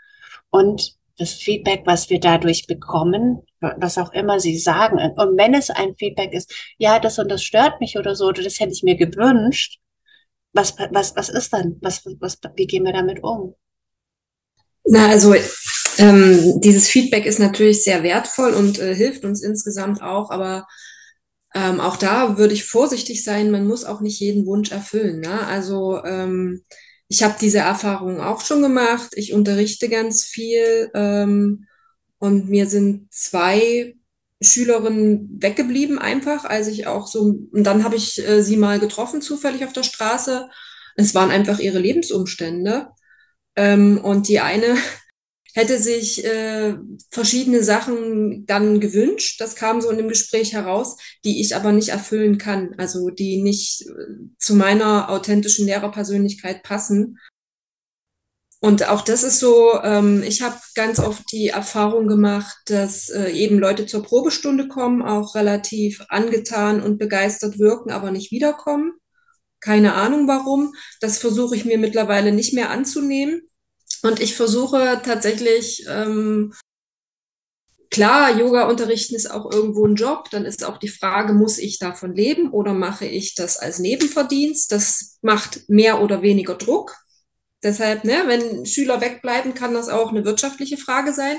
Und 0.49 0.95
das 1.17 1.33
Feedback, 1.33 1.81
was 1.85 2.09
wir 2.09 2.21
dadurch 2.21 2.65
bekommen, 2.65 3.41
was 3.59 3.97
auch 3.97 4.13
immer 4.13 4.39
sie 4.39 4.57
sagen. 4.57 4.97
Und 4.97 5.37
wenn 5.37 5.53
es 5.53 5.69
ein 5.69 5.95
Feedback 5.95 6.33
ist, 6.33 6.53
ja, 6.77 6.99
das 6.99 7.19
und 7.19 7.29
das 7.29 7.43
stört 7.43 7.81
mich 7.81 7.97
oder 7.97 8.15
so, 8.15 8.27
oder 8.27 8.41
das 8.41 8.59
hätte 8.61 8.71
ich 8.71 8.83
mir 8.83 8.95
gewünscht, 8.95 9.79
was, 10.53 10.77
was, 10.91 11.13
was 11.17 11.27
ist 11.27 11.51
dann? 11.51 11.77
Was, 11.81 12.05
was, 12.21 12.39
wie 12.55 12.67
gehen 12.67 12.85
wir 12.85 12.93
damit 12.93 13.21
um? 13.21 13.55
Na, 14.85 15.09
also 15.09 15.33
ähm, 15.97 16.61
dieses 16.61 16.87
Feedback 16.87 17.25
ist 17.25 17.39
natürlich 17.39 17.83
sehr 17.83 18.03
wertvoll 18.03 18.53
und 18.53 18.79
äh, 18.79 18.95
hilft 18.95 19.25
uns 19.25 19.41
insgesamt 19.41 20.01
auch, 20.01 20.31
aber 20.31 20.67
ähm, 21.53 21.79
auch 21.79 21.95
da 21.95 22.37
würde 22.37 22.53
ich 22.53 22.65
vorsichtig 22.65 23.23
sein, 23.23 23.51
man 23.51 23.65
muss 23.65 23.85
auch 23.85 24.01
nicht 24.01 24.19
jeden 24.19 24.45
Wunsch 24.45 24.71
erfüllen. 24.71 25.21
Ne? 25.21 25.47
Also 25.47 26.03
ähm, 26.03 26.63
ich 27.07 27.23
habe 27.23 27.35
diese 27.39 27.59
Erfahrung 27.59 28.19
auch 28.19 28.41
schon 28.41 28.61
gemacht. 28.61 29.11
Ich 29.15 29.33
unterrichte 29.33 29.87
ganz 29.89 30.25
viel 30.25 30.89
ähm, 30.93 31.65
und 32.19 32.49
mir 32.49 32.67
sind 32.67 33.11
zwei 33.13 33.95
Schülerinnen 34.41 35.37
weggeblieben 35.41 35.97
einfach, 35.97 36.43
als 36.43 36.67
ich 36.67 36.87
auch 36.87 37.07
so, 37.07 37.21
und 37.21 37.63
dann 37.63 37.83
habe 37.85 37.95
ich 37.95 38.19
äh, 38.27 38.43
sie 38.43 38.57
mal 38.57 38.79
getroffen, 38.79 39.21
zufällig 39.21 39.63
auf 39.63 39.73
der 39.73 39.83
Straße. 39.83 40.49
Es 40.97 41.15
waren 41.15 41.31
einfach 41.31 41.59
ihre 41.59 41.79
Lebensumstände. 41.79 42.89
Ähm, 43.55 43.97
und 44.03 44.27
die 44.27 44.41
eine 44.41 44.75
hätte 45.55 45.79
sich 45.79 46.23
äh, 46.25 46.75
verschiedene 47.11 47.63
Sachen 47.63 48.45
dann 48.45 48.81
gewünscht. 48.81 49.39
Das 49.39 49.55
kam 49.55 49.79
so 49.79 49.89
in 49.89 49.97
dem 49.97 50.09
Gespräch 50.09 50.51
heraus, 50.51 50.97
die 51.23 51.39
ich 51.39 51.55
aber 51.55 51.71
nicht 51.71 51.89
erfüllen 51.89 52.37
kann, 52.37 52.75
also 52.77 53.09
die 53.09 53.41
nicht 53.41 53.83
äh, 53.83 54.15
zu 54.37 54.55
meiner 54.55 55.09
authentischen 55.09 55.65
Lehrerpersönlichkeit 55.65 56.61
passen. 56.61 57.19
Und 58.59 58.89
auch 58.89 59.01
das 59.01 59.23
ist 59.23 59.39
so, 59.39 59.79
ähm, 59.81 60.23
ich 60.23 60.41
habe 60.41 60.57
ganz 60.75 60.99
oft 60.99 61.23
die 61.31 61.47
Erfahrung 61.47 62.07
gemacht, 62.07 62.57
dass 62.65 63.09
äh, 63.09 63.29
eben 63.29 63.57
Leute 63.57 63.85
zur 63.85 64.03
Probestunde 64.03 64.67
kommen, 64.67 65.01
auch 65.01 65.35
relativ 65.35 66.03
angetan 66.09 66.81
und 66.81 66.97
begeistert 66.97 67.59
wirken, 67.59 67.91
aber 67.91 68.11
nicht 68.11 68.31
wiederkommen. 68.31 68.91
Keine 69.61 69.93
Ahnung 69.93 70.27
warum. 70.27 70.73
Das 70.99 71.17
versuche 71.17 71.55
ich 71.55 71.63
mir 71.63 71.77
mittlerweile 71.77 72.33
nicht 72.33 72.53
mehr 72.53 72.71
anzunehmen 72.71 73.41
und 74.05 74.19
ich 74.19 74.35
versuche 74.35 75.01
tatsächlich, 75.03 75.83
ähm, 75.89 76.53
klar, 77.89 78.37
Yoga 78.37 78.67
unterrichten 78.67 79.15
ist 79.15 79.31
auch 79.31 79.51
irgendwo 79.51 79.87
ein 79.87 79.95
Job. 79.95 80.29
Dann 80.29 80.45
ist 80.45 80.63
auch 80.63 80.77
die 80.77 80.89
Frage, 80.89 81.33
muss 81.33 81.57
ich 81.57 81.79
davon 81.79 82.13
leben 82.13 82.51
oder 82.51 82.73
mache 82.73 83.07
ich 83.07 83.33
das 83.33 83.57
als 83.57 83.79
Nebenverdienst? 83.79 84.71
Das 84.71 85.17
macht 85.23 85.67
mehr 85.69 86.03
oder 86.03 86.21
weniger 86.21 86.53
Druck. 86.53 86.95
Deshalb, 87.63 88.03
ne, 88.03 88.25
wenn 88.27 88.67
Schüler 88.67 89.01
wegbleiben, 89.01 89.55
kann 89.55 89.73
das 89.73 89.89
auch 89.89 90.11
eine 90.11 90.23
wirtschaftliche 90.23 90.77
Frage 90.77 91.11
sein. 91.11 91.37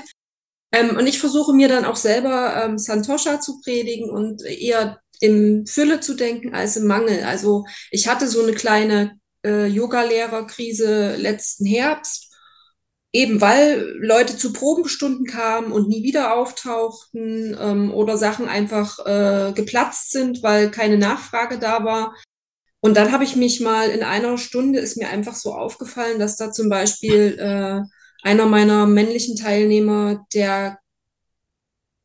Ähm, 0.73 0.97
und 0.97 1.07
ich 1.07 1.19
versuche 1.19 1.53
mir 1.53 1.69
dann 1.69 1.85
auch 1.85 1.95
selber 1.95 2.65
ähm, 2.65 2.77
Santosha 2.77 3.39
zu 3.39 3.61
predigen 3.61 4.09
und 4.09 4.43
eher 4.43 4.99
im 5.21 5.65
Fülle 5.67 6.01
zu 6.01 6.15
denken 6.15 6.53
als 6.53 6.75
im 6.75 6.85
Mangel. 6.85 7.23
Also 7.23 7.65
ich 7.91 8.09
hatte 8.09 8.27
so 8.27 8.43
eine 8.43 8.51
kleine 8.51 9.17
äh, 9.45 9.67
Yoga-Lehrerkrise 9.67 11.15
letzten 11.15 11.65
Herbst 11.65 12.26
eben 13.13 13.41
weil 13.41 13.95
Leute 13.99 14.37
zu 14.37 14.53
Probenstunden 14.53 15.25
kamen 15.25 15.71
und 15.71 15.87
nie 15.87 16.03
wieder 16.03 16.35
auftauchten 16.35 17.57
ähm, 17.59 17.93
oder 17.93 18.17
Sachen 18.17 18.47
einfach 18.47 19.05
äh, 19.05 19.53
geplatzt 19.53 20.11
sind, 20.11 20.43
weil 20.43 20.71
keine 20.71 20.97
Nachfrage 20.97 21.57
da 21.57 21.83
war. 21.83 22.15
Und 22.79 22.95
dann 22.95 23.11
habe 23.11 23.23
ich 23.23 23.35
mich 23.35 23.59
mal 23.59 23.89
in 23.89 24.03
einer 24.03 24.37
Stunde 24.37 24.79
ist 24.79 24.97
mir 24.97 25.09
einfach 25.09 25.35
so 25.35 25.53
aufgefallen, 25.53 26.19
dass 26.19 26.37
da 26.37 26.51
zum 26.51 26.69
Beispiel 26.69 27.37
äh, 27.39 27.81
einer 28.23 28.45
meiner 28.45 28.85
männlichen 28.85 29.35
Teilnehmer, 29.35 30.25
der 30.33 30.79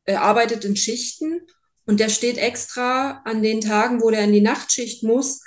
äh, 0.05 0.15
arbeitet 0.15 0.65
in 0.65 0.75
Schichten 0.75 1.41
und 1.85 1.99
der 1.99 2.09
steht 2.09 2.37
extra 2.37 3.21
an 3.25 3.43
den 3.43 3.61
Tagen, 3.61 4.01
wo 4.01 4.09
der 4.09 4.23
in 4.23 4.33
die 4.33 4.41
Nachtschicht 4.41 5.03
muss, 5.03 5.41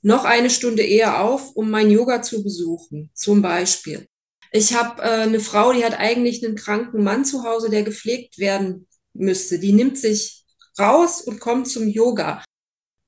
noch 0.00 0.24
eine 0.24 0.50
Stunde 0.50 0.82
eher 0.82 1.20
auf, 1.20 1.54
um 1.54 1.70
mein 1.70 1.90
Yoga 1.90 2.22
zu 2.22 2.42
besuchen, 2.42 3.10
zum 3.14 3.40
Beispiel. 3.40 4.08
Ich 4.52 4.74
habe 4.74 5.02
äh, 5.02 5.22
eine 5.22 5.40
Frau, 5.40 5.72
die 5.72 5.84
hat 5.84 5.98
eigentlich 5.98 6.44
einen 6.44 6.56
kranken 6.56 7.02
Mann 7.02 7.24
zu 7.24 7.42
Hause, 7.42 7.70
der 7.70 7.82
gepflegt 7.82 8.38
werden 8.38 8.86
müsste. 9.14 9.58
Die 9.58 9.72
nimmt 9.72 9.98
sich 9.98 10.44
raus 10.78 11.22
und 11.22 11.40
kommt 11.40 11.68
zum 11.68 11.88
Yoga. 11.88 12.44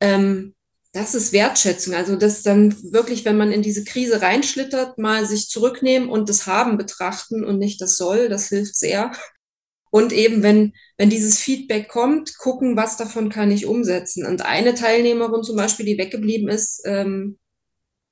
Ähm, 0.01 0.55
das 0.93 1.15
ist 1.15 1.33
Wertschätzung. 1.33 1.95
Also 1.95 2.17
das 2.17 2.43
dann 2.43 2.75
wirklich, 2.93 3.25
wenn 3.25 3.37
man 3.37 3.53
in 3.53 3.63
diese 3.63 3.85
Krise 3.85 4.23
reinschlittert, 4.23 4.97
mal 4.97 5.27
sich 5.27 5.49
zurücknehmen 5.49 6.09
und 6.09 6.29
das 6.29 6.47
Haben 6.47 6.79
betrachten 6.79 7.45
und 7.45 7.59
nicht 7.59 7.81
das 7.81 7.97
Soll, 7.97 8.29
das 8.29 8.49
hilft 8.49 8.77
sehr. 8.77 9.13
Und 9.91 10.13
eben, 10.13 10.43
wenn, 10.43 10.73
wenn 10.97 11.11
dieses 11.11 11.39
Feedback 11.39 11.89
kommt, 11.89 12.39
gucken, 12.39 12.77
was 12.77 12.97
davon 12.97 13.29
kann 13.29 13.51
ich 13.51 13.67
umsetzen. 13.67 14.25
Und 14.25 14.43
eine 14.45 14.75
Teilnehmerin 14.75 15.43
zum 15.43 15.57
Beispiel, 15.57 15.87
die 15.87 15.99
weggeblieben 15.99 16.49
ist, 16.49 16.83
ähm, 16.85 17.39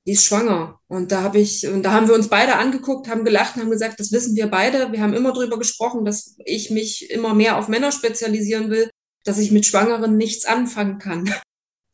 die 0.07 0.13
ist 0.13 0.25
schwanger. 0.25 0.81
Und 0.89 1.13
da 1.13 1.23
habe 1.23 1.39
ich, 1.39 1.67
und 1.67 1.83
da 1.83 1.93
haben 1.93 2.09
wir 2.09 2.15
uns 2.15 2.29
beide 2.29 2.57
angeguckt, 2.57 3.09
haben 3.09 3.25
gelacht 3.25 3.57
und 3.57 3.63
haben 3.63 3.71
gesagt, 3.71 4.01
das 4.01 4.11
wissen 4.11 4.35
wir 4.35 4.49
beide. 4.49 4.91
Wir 4.93 5.01
haben 5.01 5.15
immer 5.15 5.33
drüber 5.33 5.59
gesprochen, 5.59 6.05
dass 6.05 6.37
ich 6.45 6.71
mich 6.71 7.11
immer 7.11 7.35
mehr 7.35 7.57
auf 7.57 7.69
Männer 7.69 7.93
spezialisieren 7.93 8.71
will, 8.71 8.91
dass 9.25 9.39
ich 9.39 9.53
mit 9.53 9.65
Schwangeren 9.65 10.17
nichts 10.17 10.45
anfangen 10.45 10.99
kann. 10.99 11.33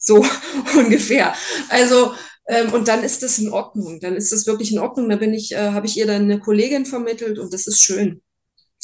So 0.00 0.24
ungefähr. 0.78 1.34
Also, 1.70 2.14
ähm, 2.46 2.72
und 2.72 2.86
dann 2.86 3.02
ist 3.02 3.24
das 3.24 3.40
in 3.40 3.50
Ordnung. 3.50 3.98
Dann 3.98 4.14
ist 4.14 4.30
das 4.30 4.46
wirklich 4.46 4.70
in 4.70 4.78
Ordnung. 4.78 5.08
Da 5.08 5.16
bin 5.16 5.34
ich, 5.34 5.50
äh, 5.50 5.72
habe 5.72 5.86
ich 5.86 5.96
ihr 5.96 6.06
dann 6.06 6.22
eine 6.22 6.38
Kollegin 6.38 6.86
vermittelt 6.86 7.36
und 7.40 7.52
das 7.52 7.66
ist 7.66 7.82
schön. 7.82 8.22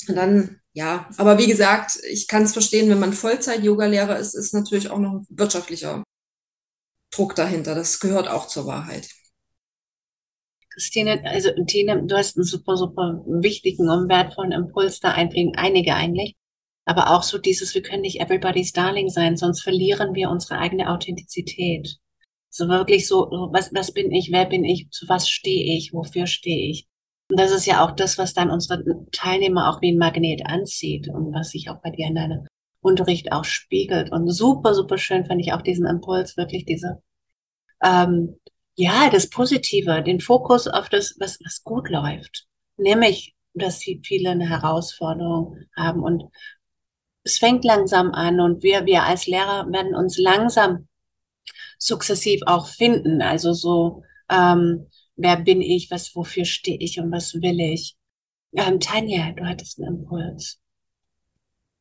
Und 0.09 0.17
dann, 0.17 0.59
ja, 0.73 1.09
aber 1.17 1.39
wie 1.39 1.47
gesagt, 1.47 2.01
ich 2.11 2.27
kann 2.27 2.43
es 2.43 2.53
verstehen, 2.53 2.91
wenn 2.91 2.99
man 2.99 3.13
Vollzeit-Yoga-Lehrer 3.13 4.19
ist, 4.19 4.35
ist 4.35 4.55
natürlich 4.55 4.91
auch 4.91 4.99
noch 4.99 5.23
wirtschaftlicher 5.29 6.03
Druck 7.15 7.35
dahinter. 7.35 7.75
Das 7.75 8.01
gehört 8.01 8.29
auch 8.29 8.47
zur 8.47 8.67
Wahrheit. 8.67 9.09
Christine, 10.71 11.23
also 11.25 11.51
Tine, 11.67 12.05
du 12.05 12.17
hast 12.17 12.37
einen 12.37 12.45
super, 12.45 12.77
super 12.77 13.23
wichtigen 13.27 13.89
und 13.89 14.09
wertvollen 14.09 14.53
Impuls 14.53 14.99
da 14.99 15.13
einbringen, 15.13 15.55
einige 15.57 15.95
eigentlich. 15.95 16.35
Aber 16.85 17.11
auch 17.11 17.23
so 17.23 17.39
dieses, 17.39 17.75
wir 17.75 17.83
können 17.83 18.03
nicht 18.03 18.21
everybody's 18.21 18.73
darling 18.73 19.09
sein, 19.09 19.37
sonst 19.37 19.63
verlieren 19.63 20.15
wir 20.15 20.31
unsere 20.31 20.59
eigene 20.59 20.91
Authentizität. 20.91 21.97
So 22.51 22.69
wirklich 22.69 23.09
so, 23.09 23.31
was, 23.53 23.73
was 23.73 23.93
bin 23.93 24.13
ich, 24.13 24.31
wer 24.33 24.47
bin 24.47 24.65
ich, 24.65 24.91
zu 24.91 25.09
was 25.09 25.31
stehe 25.31 25.77
ich, 25.77 25.93
wofür 25.93 26.27
stehe 26.27 26.71
ich. 26.71 26.87
Und 27.31 27.41
das 27.41 27.53
ist 27.53 27.67
ja 27.67 27.85
auch 27.85 27.93
das, 27.93 28.19
was 28.19 28.35
dann 28.35 28.51
unsere 28.51 28.85
Teilnehmer 29.13 29.71
auch 29.71 29.81
wie 29.81 29.93
ein 29.93 29.99
Magnet 29.99 30.45
anzieht 30.45 31.09
und 31.09 31.33
was 31.33 31.51
sich 31.51 31.71
auch 31.71 31.81
bei 31.83 31.91
dir 31.91 32.07
in 32.07 32.17
deinem 32.17 32.47
Unterricht 32.85 33.33
auch 33.33 33.45
spiegelt. 33.45 34.13
Und 34.13 34.31
super, 34.31 34.75
super 34.75 34.99
schön 34.99 35.25
fand 35.27 35.41
ich 35.41 35.53
auch 35.53 35.63
diesen 35.63 35.87
Impuls, 35.87 36.37
wirklich 36.37 36.65
diese, 36.67 37.03
ähm, 37.83 38.39
ja, 38.77 39.11
das 39.11 39.31
Positive, 39.31 40.03
den 40.03 40.21
Fokus 40.21 40.69
auf 40.69 40.89
das, 40.89 41.17
was, 41.19 41.39
was 41.45 41.63
gut 41.63 41.89
läuft. 41.89 42.47
Nämlich, 42.77 43.35
dass 43.55 43.79
viele 43.79 44.31
eine 44.31 44.49
Herausforderung 44.49 45.59
haben 45.77 46.03
und 46.03 46.25
es 47.23 47.39
fängt 47.39 47.65
langsam 47.65 48.13
an 48.13 48.41
und 48.41 48.63
wir, 48.63 48.85
wir 48.85 49.05
als 49.05 49.27
Lehrer 49.27 49.67
werden 49.71 49.95
uns 49.95 50.19
langsam 50.19 50.89
sukzessiv 51.79 52.43
auch 52.47 52.67
finden. 52.67 53.23
Also 53.23 53.53
so, 53.55 54.03
ähm, 54.29 54.89
wer 55.17 55.37
bin 55.37 55.63
ich, 55.63 55.91
was, 55.91 56.15
wofür 56.15 56.45
stehe 56.45 56.79
ich 56.81 57.01
und 57.01 57.11
was 57.13 57.35
will 57.35 57.61
ich. 57.61 57.97
Ähm, 58.55 58.79
Tanja, 58.79 59.33
du 59.33 59.45
hattest 59.47 59.81
einen 59.81 60.01
Impuls. 60.01 60.61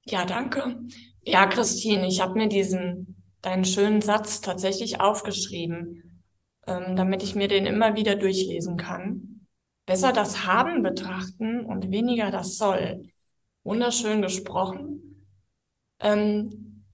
Ja, 0.06 0.26
danke. 0.26 0.78
Ja, 1.24 1.48
Christine, 1.48 2.08
ich 2.08 2.22
habe 2.22 2.34
mir 2.38 2.48
diesen, 2.50 3.16
deinen 3.42 3.66
schönen 3.66 4.02
Satz 4.02 4.42
tatsächlich 4.42 5.00
aufgeschrieben, 5.00 6.24
ähm, 6.68 6.96
damit 6.96 7.24
ich 7.24 7.36
mir 7.36 7.48
den 7.48 7.66
immer 7.66 7.96
wieder 7.96 8.16
durchlesen 8.16 8.78
kann. 8.78 9.48
Besser 9.86 10.12
das 10.14 10.46
Haben 10.46 10.84
betrachten 10.84 11.66
und 11.66 11.92
weniger 11.92 12.32
das 12.32 12.58
Soll. 12.58 13.04
Wunderschön 13.64 14.22
gesprochen. 14.22 15.26
Ähm, 16.00 16.86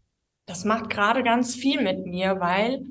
das 0.48 0.66
macht 0.66 0.90
gerade 0.90 1.24
ganz 1.24 1.56
viel 1.56 1.82
mit 1.82 2.06
mir, 2.06 2.40
weil 2.40 2.86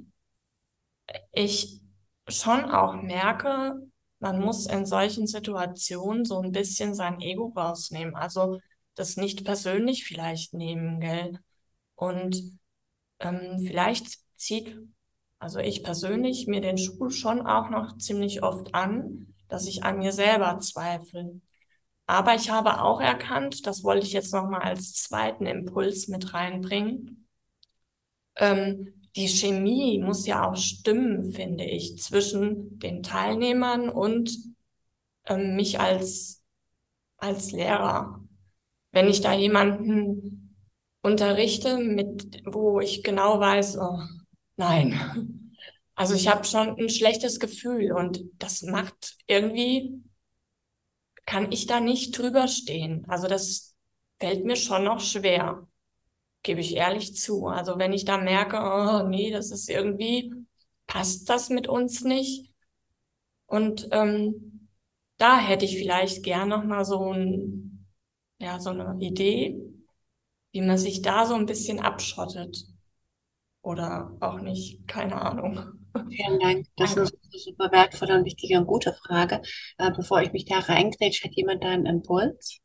ich 1.32 1.80
schon 2.28 2.64
auch 2.70 2.94
merke, 3.02 3.74
man 4.20 4.40
muss 4.40 4.66
in 4.66 4.84
solchen 4.84 5.26
Situationen 5.26 6.24
so 6.24 6.40
ein 6.40 6.52
bisschen 6.52 6.94
sein 6.94 7.20
Ego 7.20 7.52
rausnehmen. 7.56 8.14
Also 8.16 8.58
das 8.98 9.16
nicht 9.16 9.44
persönlich 9.44 10.04
vielleicht 10.04 10.54
nehmen, 10.54 11.00
gell? 11.00 11.38
Und 11.94 12.58
ähm, 13.20 13.58
vielleicht 13.66 14.18
zieht, 14.36 14.76
also 15.38 15.60
ich 15.60 15.82
persönlich, 15.84 16.46
mir 16.46 16.60
den 16.60 16.78
Schuh 16.78 17.10
schon 17.10 17.40
auch 17.46 17.70
noch 17.70 17.98
ziemlich 17.98 18.42
oft 18.42 18.74
an, 18.74 19.34
dass 19.48 19.66
ich 19.66 19.84
an 19.84 19.98
mir 19.98 20.12
selber 20.12 20.58
zweifle. 20.60 21.40
Aber 22.06 22.34
ich 22.34 22.50
habe 22.50 22.82
auch 22.82 23.00
erkannt, 23.00 23.66
das 23.66 23.84
wollte 23.84 24.06
ich 24.06 24.12
jetzt 24.12 24.32
nochmal 24.32 24.62
als 24.62 24.94
zweiten 24.94 25.46
Impuls 25.46 26.08
mit 26.08 26.34
reinbringen, 26.34 27.28
ähm, 28.36 28.94
die 29.16 29.28
Chemie 29.28 29.98
muss 29.98 30.26
ja 30.26 30.48
auch 30.48 30.56
stimmen, 30.56 31.32
finde 31.32 31.64
ich, 31.64 31.98
zwischen 31.98 32.78
den 32.78 33.02
Teilnehmern 33.02 33.88
und 33.88 34.30
ähm, 35.26 35.56
mich 35.56 35.80
als, 35.80 36.42
als 37.18 37.52
Lehrer. 37.52 38.24
Wenn 38.98 39.08
ich 39.08 39.20
da 39.20 39.32
jemanden 39.32 40.56
unterrichte, 41.02 41.78
mit, 41.78 42.42
wo 42.44 42.80
ich 42.80 43.04
genau 43.04 43.38
weiß, 43.38 43.78
oh, 43.78 44.00
nein. 44.56 45.54
Also 45.94 46.14
ich 46.14 46.26
habe 46.26 46.44
schon 46.44 46.76
ein 46.76 46.88
schlechtes 46.88 47.38
Gefühl 47.38 47.92
und 47.92 48.24
das 48.38 48.62
macht 48.62 49.16
irgendwie, 49.28 50.02
kann 51.26 51.52
ich 51.52 51.66
da 51.66 51.78
nicht 51.78 52.18
drüber 52.18 52.48
stehen. 52.48 53.04
Also 53.08 53.28
das 53.28 53.76
fällt 54.18 54.44
mir 54.44 54.56
schon 54.56 54.82
noch 54.82 54.98
schwer 54.98 55.68
gebe 56.42 56.60
ich 56.60 56.74
ehrlich 56.74 57.14
zu. 57.14 57.46
Also 57.46 57.78
wenn 57.78 57.92
ich 57.92 58.04
da 58.04 58.18
merke, 58.18 58.56
oh 58.58 59.08
nee, 59.08 59.30
das 59.30 59.52
ist 59.52 59.70
irgendwie, 59.70 60.34
passt 60.88 61.28
das 61.28 61.50
mit 61.50 61.68
uns 61.68 62.02
nicht. 62.02 62.52
Und 63.46 63.86
ähm, 63.92 64.68
da 65.18 65.38
hätte 65.38 65.66
ich 65.66 65.78
vielleicht 65.78 66.24
gern 66.24 66.48
noch 66.48 66.64
mal 66.64 66.84
so 66.84 67.12
ein, 67.12 67.77
ja, 68.38 68.58
so 68.60 68.70
eine 68.70 68.96
Idee, 69.00 69.56
wie 70.52 70.62
man 70.62 70.78
sich 70.78 71.02
da 71.02 71.26
so 71.26 71.34
ein 71.34 71.46
bisschen 71.46 71.80
abschottet. 71.80 72.56
Oder 73.62 74.16
auch 74.20 74.40
nicht, 74.40 74.86
keine 74.86 75.20
Ahnung. 75.20 75.60
Vielen 76.10 76.38
Dank. 76.40 76.66
Das 76.76 76.94
Danke. 76.94 77.10
ist 77.10 77.18
eine 77.30 77.38
super 77.40 77.72
wertvolle 77.72 78.18
und 78.18 78.24
wichtige 78.24 78.58
und 78.58 78.66
gute 78.66 78.92
Frage. 78.92 79.42
Äh, 79.78 79.90
bevor 79.94 80.22
ich 80.22 80.32
mich 80.32 80.44
da 80.44 80.58
reingrätsche, 80.58 81.24
hat 81.24 81.34
jemand 81.34 81.64
da 81.64 81.68
einen 81.68 81.86
Impuls? 81.86 82.60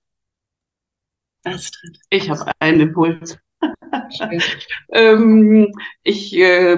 Astrid. 1.43 1.97
Ich 2.09 2.29
habe 2.29 2.51
einen 2.59 2.79
Impuls. 2.79 3.37
ähm, 4.91 5.71
ich 6.03 6.33
äh, 6.35 6.77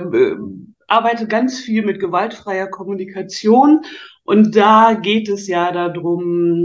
arbeite 0.87 1.27
ganz 1.27 1.59
viel 1.59 1.83
mit 1.83 1.99
gewaltfreier 1.99 2.67
Kommunikation 2.67 3.81
und 4.23 4.55
da 4.55 4.93
geht 4.93 5.29
es 5.29 5.47
ja 5.47 5.71
darum, 5.71 6.63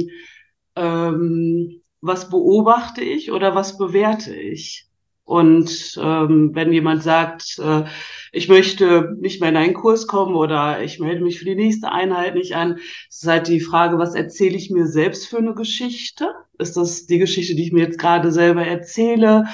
ähm, 0.77 1.83
was 2.01 2.31
beobachte 2.31 3.03
ich 3.03 3.33
oder 3.33 3.55
was 3.55 3.79
bewerte 3.79 4.35
ich. 4.35 4.87
Und 5.31 5.97
ähm, 6.03 6.51
wenn 6.55 6.73
jemand 6.73 7.05
sagt, 7.05 7.61
äh, 7.61 7.85
ich 8.33 8.49
möchte 8.49 9.15
nicht 9.21 9.41
mehr 9.41 9.51
in 9.51 9.57
einen 9.57 9.75
Kurs 9.75 10.09
kommen 10.09 10.35
oder 10.35 10.83
ich 10.83 10.99
melde 10.99 11.23
mich 11.23 11.39
für 11.39 11.45
die 11.45 11.55
nächste 11.55 11.93
Einheit 11.93 12.35
nicht 12.35 12.57
an, 12.57 12.79
ist 13.09 13.29
halt 13.29 13.47
die 13.47 13.61
Frage, 13.61 13.97
was 13.97 14.17
erzähle 14.17 14.57
ich 14.57 14.71
mir 14.71 14.89
selbst 14.89 15.29
für 15.29 15.39
eine 15.39 15.55
Geschichte? 15.55 16.35
Ist 16.59 16.77
das 16.77 17.07
die 17.07 17.19
Geschichte, 17.19 17.55
die 17.55 17.63
ich 17.63 17.73
mir 17.73 17.85
jetzt 17.85 18.01
gerade 18.01 18.33
selber 18.33 18.67
erzähle? 18.67 19.45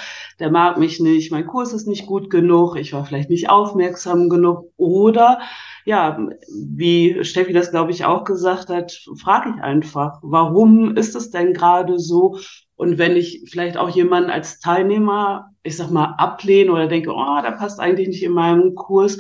Der 0.41 0.51
mag 0.51 0.79
mich 0.79 0.99
nicht, 0.99 1.31
mein 1.31 1.47
Kurs 1.47 1.75
ist 1.75 1.87
nicht 1.87 2.07
gut 2.07 2.31
genug, 2.31 2.77
ich 2.77 2.95
war 2.95 3.05
vielleicht 3.05 3.29
nicht 3.29 3.51
aufmerksam 3.51 4.31
genug 4.31 4.73
oder 4.79 5.41
ja, 5.87 6.19
wie 6.49 7.25
Steffi 7.25 7.53
das, 7.53 7.71
glaube 7.71 7.93
ich, 7.93 8.05
auch 8.05 8.25
gesagt 8.25 8.71
hat, 8.71 8.93
frage 9.21 9.53
ich 9.55 9.63
einfach, 9.63 10.19
warum 10.21 10.97
ist 10.97 11.15
es 11.15 11.31
denn 11.31 11.55
gerade 11.55 12.01
so? 12.01 12.41
Und 12.75 12.99
wenn 12.99 13.17
ich 13.17 13.45
vielleicht 13.49 13.77
auch 13.77 13.89
jemanden 13.89 14.31
als 14.31 14.59
Teilnehmer, 14.59 15.53
ich 15.63 15.77
sag 15.77 15.91
mal, 15.93 16.17
ablehne 16.19 16.73
oder 16.73 16.89
denke, 16.89 17.13
oh, 17.13 17.39
da 17.41 17.53
passt 17.53 17.79
eigentlich 17.79 18.09
nicht 18.09 18.25
in 18.25 18.33
meinem 18.33 18.75
Kurs, 18.75 19.19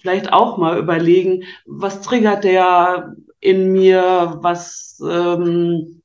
vielleicht 0.00 0.32
auch 0.32 0.56
mal 0.56 0.78
überlegen, 0.78 1.44
was 1.66 2.00
triggert 2.00 2.44
der 2.44 3.14
in 3.40 3.72
mir, 3.72 4.38
was, 4.40 4.98
ähm, 5.06 6.00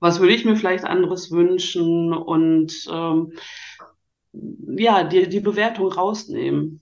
was 0.00 0.18
würde 0.18 0.34
ich 0.34 0.44
mir 0.44 0.56
vielleicht 0.56 0.84
anderes 0.84 1.30
wünschen 1.30 2.12
und 2.12 2.72
ähm, 2.92 3.32
ja, 4.76 5.04
die, 5.04 5.28
die 5.28 5.40
Bewertung 5.40 5.92
rausnehmen 5.92 6.80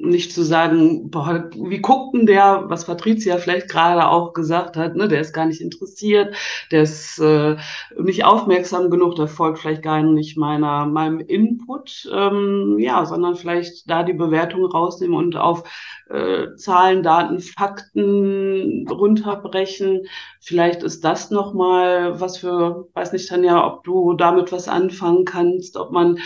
nicht 0.00 0.32
zu 0.32 0.42
sagen, 0.42 1.10
boah, 1.10 1.50
wie 1.54 1.80
guckt 1.80 2.14
denn 2.14 2.26
der, 2.26 2.64
was 2.68 2.86
Patricia 2.86 3.36
vielleicht 3.36 3.68
gerade 3.68 4.08
auch 4.08 4.32
gesagt 4.32 4.76
hat, 4.76 4.96
ne, 4.96 5.08
der 5.08 5.20
ist 5.20 5.32
gar 5.32 5.46
nicht 5.46 5.60
interessiert, 5.60 6.34
der 6.70 6.82
ist 6.82 7.18
äh, 7.18 7.56
nicht 7.98 8.24
aufmerksam 8.24 8.90
genug, 8.90 9.16
der 9.16 9.28
folgt 9.28 9.58
vielleicht 9.58 9.82
gar 9.82 10.02
nicht 10.02 10.36
meiner, 10.36 10.86
meinem 10.86 11.20
Input, 11.20 12.08
ähm, 12.12 12.76
ja, 12.78 13.04
sondern 13.04 13.36
vielleicht 13.36 13.88
da 13.90 14.02
die 14.02 14.14
Bewertung 14.14 14.64
rausnehmen 14.64 15.16
und 15.16 15.36
auf 15.36 15.64
äh, 16.08 16.54
Zahlen, 16.56 17.02
Daten, 17.02 17.40
Fakten 17.40 18.86
runterbrechen. 18.90 20.06
Vielleicht 20.40 20.82
ist 20.82 21.04
das 21.04 21.30
nochmal 21.30 22.20
was 22.20 22.38
für, 22.38 22.88
weiß 22.94 23.12
nicht, 23.12 23.28
Tanja, 23.28 23.66
ob 23.66 23.84
du 23.84 24.14
damit 24.14 24.50
was 24.50 24.66
anfangen 24.68 25.24
kannst, 25.24 25.76
ob 25.76 25.92
man 25.92 26.18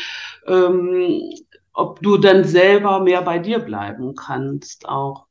ähm, 0.47 1.21
ob 1.75 2.00
du 2.00 2.16
dann 2.16 2.45
selber 2.45 3.00
mehr 3.00 3.23
bei 3.23 3.38
dir 3.38 3.59
bleiben 3.59 4.14
kannst 4.14 4.88
auch. 4.88 5.26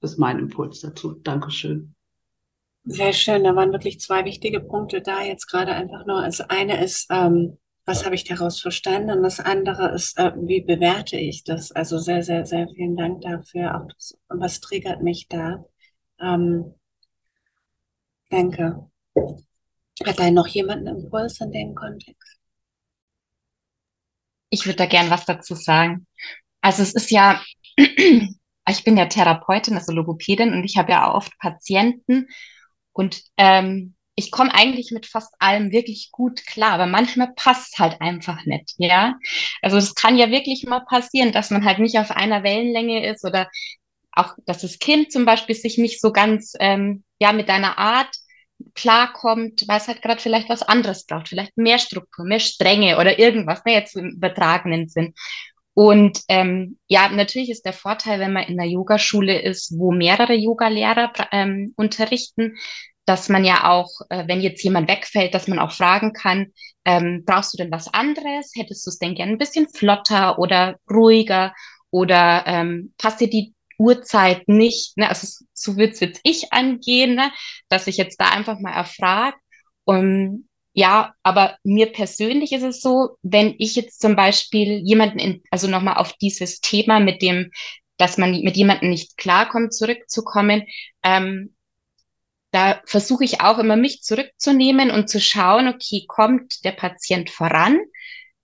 Ist 0.00 0.18
mein 0.18 0.38
Impuls 0.38 0.80
dazu. 0.80 1.12
Dankeschön. 1.12 1.94
Sehr 2.84 3.12
schön. 3.12 3.44
Da 3.44 3.54
waren 3.54 3.72
wirklich 3.72 4.00
zwei 4.00 4.24
wichtige 4.24 4.60
Punkte 4.60 5.02
da 5.02 5.22
jetzt 5.22 5.46
gerade 5.46 5.72
einfach 5.72 6.06
nur. 6.06 6.22
Das 6.22 6.40
eine 6.40 6.82
ist, 6.82 7.06
ähm, 7.10 7.58
was 7.84 8.06
habe 8.06 8.14
ich 8.14 8.24
daraus 8.24 8.60
verstanden? 8.60 9.10
Und 9.10 9.22
das 9.22 9.40
andere 9.40 9.90
ist, 9.94 10.18
äh, 10.18 10.32
wie 10.36 10.62
bewerte 10.62 11.18
ich 11.18 11.44
das? 11.44 11.70
Also 11.70 11.98
sehr, 11.98 12.22
sehr, 12.22 12.46
sehr 12.46 12.66
vielen 12.74 12.96
Dank 12.96 13.20
dafür. 13.20 13.76
Auch 13.76 13.86
das, 13.88 14.18
was 14.28 14.60
triggert 14.60 15.02
mich 15.02 15.28
da? 15.28 15.64
Ähm, 16.18 16.74
danke. 18.30 18.90
Hat 20.06 20.18
da 20.18 20.30
noch 20.30 20.46
jemand 20.46 20.88
einen 20.88 21.04
Impuls 21.04 21.40
in 21.42 21.52
dem 21.52 21.74
Kontext? 21.74 22.39
Ich 24.50 24.66
würde 24.66 24.76
da 24.76 24.86
gern 24.86 25.10
was 25.10 25.24
dazu 25.24 25.54
sagen. 25.54 26.06
Also 26.60 26.82
es 26.82 26.94
ist 26.94 27.10
ja, 27.10 27.40
ich 27.76 28.84
bin 28.84 28.96
ja 28.96 29.06
Therapeutin, 29.06 29.74
also 29.74 29.92
Logopädin 29.92 30.52
und 30.52 30.64
ich 30.64 30.76
habe 30.76 30.92
ja 30.92 31.08
auch 31.08 31.14
oft 31.14 31.38
Patienten 31.38 32.28
und 32.92 33.22
ähm, 33.36 33.94
ich 34.16 34.30
komme 34.30 34.54
eigentlich 34.54 34.90
mit 34.90 35.06
fast 35.06 35.34
allem 35.38 35.72
wirklich 35.72 36.10
gut 36.12 36.44
klar, 36.46 36.72
aber 36.72 36.86
manchmal 36.86 37.32
passt 37.34 37.78
halt 37.78 38.00
einfach 38.00 38.44
nicht, 38.44 38.74
ja. 38.76 39.14
Also 39.62 39.78
es 39.78 39.94
kann 39.94 40.18
ja 40.18 40.30
wirklich 40.30 40.64
mal 40.64 40.80
passieren, 40.80 41.32
dass 41.32 41.50
man 41.50 41.64
halt 41.64 41.78
nicht 41.78 41.98
auf 41.98 42.10
einer 42.10 42.42
Wellenlänge 42.42 43.06
ist 43.10 43.24
oder 43.24 43.48
auch, 44.12 44.34
dass 44.46 44.60
das 44.60 44.78
Kind 44.78 45.12
zum 45.12 45.24
Beispiel 45.24 45.54
sich 45.54 45.78
nicht 45.78 46.00
so 46.00 46.12
ganz, 46.12 46.52
ähm, 46.60 47.04
ja, 47.20 47.32
mit 47.32 47.48
deiner 47.48 47.78
Art 47.78 48.14
klarkommt, 48.74 49.66
weil 49.68 49.78
es 49.78 49.88
halt 49.88 50.02
gerade 50.02 50.20
vielleicht 50.20 50.48
was 50.48 50.62
anderes 50.62 51.06
braucht, 51.06 51.28
vielleicht 51.28 51.56
mehr 51.56 51.78
Struktur, 51.78 52.24
mehr 52.24 52.40
Strenge 52.40 52.98
oder 52.98 53.18
irgendwas, 53.18 53.64
ne, 53.64 53.72
jetzt 53.72 53.96
im 53.96 54.10
übertragenen 54.10 54.88
Sinn. 54.88 55.14
Und 55.74 56.20
ähm, 56.28 56.78
ja, 56.88 57.08
natürlich 57.08 57.50
ist 57.50 57.64
der 57.64 57.72
Vorteil, 57.72 58.20
wenn 58.20 58.32
man 58.32 58.44
in 58.44 58.56
der 58.56 58.66
Yogaschule 58.66 59.40
ist, 59.40 59.78
wo 59.78 59.92
mehrere 59.92 60.34
Yogalehrer 60.34 61.12
ähm, 61.32 61.72
unterrichten, 61.76 62.56
dass 63.06 63.28
man 63.28 63.44
ja 63.44 63.70
auch, 63.70 63.90
äh, 64.10 64.26
wenn 64.28 64.40
jetzt 64.40 64.62
jemand 64.62 64.88
wegfällt, 64.88 65.34
dass 65.34 65.48
man 65.48 65.58
auch 65.58 65.72
fragen 65.72 66.12
kann, 66.12 66.52
ähm, 66.84 67.24
brauchst 67.24 67.52
du 67.52 67.56
denn 67.58 67.70
was 67.70 67.92
anderes? 67.92 68.52
Hättest 68.56 68.86
du 68.86 68.90
es 68.90 68.98
denn 68.98 69.14
gern 69.14 69.30
ein 69.30 69.38
bisschen 69.38 69.68
flotter 69.68 70.38
oder 70.38 70.76
ruhiger? 70.90 71.54
Oder 71.90 72.44
ähm, 72.46 72.94
passt 72.98 73.20
dir 73.20 73.28
die 73.28 73.54
Uhrzeit 73.80 74.46
nicht? 74.46 74.96
Ne? 74.98 75.08
Also 75.08 75.26
so 75.54 75.76
wird 75.76 75.94
es 75.94 76.00
jetzt 76.00 76.20
ich 76.22 76.52
angehen, 76.52 77.14
ne? 77.14 77.32
dass 77.68 77.86
ich 77.86 77.96
jetzt 77.96 78.20
da 78.20 78.28
einfach 78.30 78.60
mal 78.60 78.72
erfrage. 78.72 79.36
Und 79.84 80.48
ja, 80.72 81.14
aber 81.22 81.56
mir 81.64 81.90
persönlich 81.90 82.52
ist 82.52 82.62
es 82.62 82.82
so, 82.82 83.16
wenn 83.22 83.54
ich 83.58 83.74
jetzt 83.74 84.00
zum 84.00 84.14
Beispiel 84.16 84.82
jemanden, 84.84 85.18
in, 85.18 85.42
also 85.50 85.66
nochmal 85.66 85.96
auf 85.96 86.12
dieses 86.14 86.60
Thema 86.60 87.00
mit 87.00 87.22
dem, 87.22 87.50
dass 87.96 88.18
man 88.18 88.30
mit 88.42 88.56
jemandem 88.56 88.90
nicht 88.90 89.16
klarkommt, 89.16 89.74
zurückzukommen, 89.74 90.66
ähm, 91.02 91.54
da 92.52 92.80
versuche 92.84 93.24
ich 93.24 93.40
auch 93.40 93.58
immer 93.58 93.76
mich 93.76 94.02
zurückzunehmen 94.02 94.90
und 94.90 95.08
zu 95.08 95.20
schauen, 95.20 95.68
okay, 95.68 96.04
kommt 96.06 96.64
der 96.64 96.72
Patient 96.72 97.30
voran, 97.30 97.78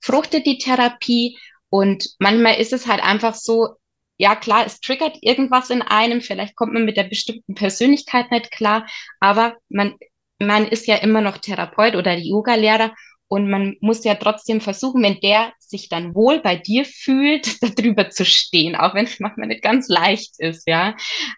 fruchtet 0.00 0.46
die 0.46 0.58
Therapie 0.58 1.38
und 1.68 2.08
manchmal 2.18 2.58
ist 2.60 2.72
es 2.72 2.86
halt 2.86 3.02
einfach 3.02 3.34
so, 3.34 3.76
ja 4.18 4.34
klar, 4.36 4.66
es 4.66 4.80
triggert 4.80 5.18
irgendwas 5.20 5.70
in 5.70 5.82
einem, 5.82 6.20
vielleicht 6.20 6.56
kommt 6.56 6.72
man 6.72 6.84
mit 6.84 6.96
der 6.96 7.04
bestimmten 7.04 7.54
Persönlichkeit 7.54 8.30
nicht 8.30 8.50
klar, 8.50 8.86
aber 9.20 9.56
man, 9.68 9.94
man 10.38 10.66
ist 10.66 10.86
ja 10.86 10.96
immer 10.96 11.20
noch 11.20 11.38
Therapeut 11.38 11.96
oder 11.96 12.16
Yoga-Lehrer 12.16 12.94
und 13.28 13.50
man 13.50 13.76
muss 13.80 14.04
ja 14.04 14.14
trotzdem 14.14 14.60
versuchen, 14.60 15.02
wenn 15.02 15.18
der 15.20 15.52
sich 15.58 15.88
dann 15.88 16.14
wohl 16.14 16.40
bei 16.40 16.56
dir 16.56 16.84
fühlt, 16.84 17.62
darüber 17.78 18.10
zu 18.10 18.24
stehen, 18.24 18.76
auch 18.76 18.94
wenn 18.94 19.06
es 19.06 19.20
manchmal 19.20 19.48
nicht 19.48 19.62
ganz 19.62 19.88
leicht 19.88 20.34
ist, 20.38 20.68
ja. 20.68 20.94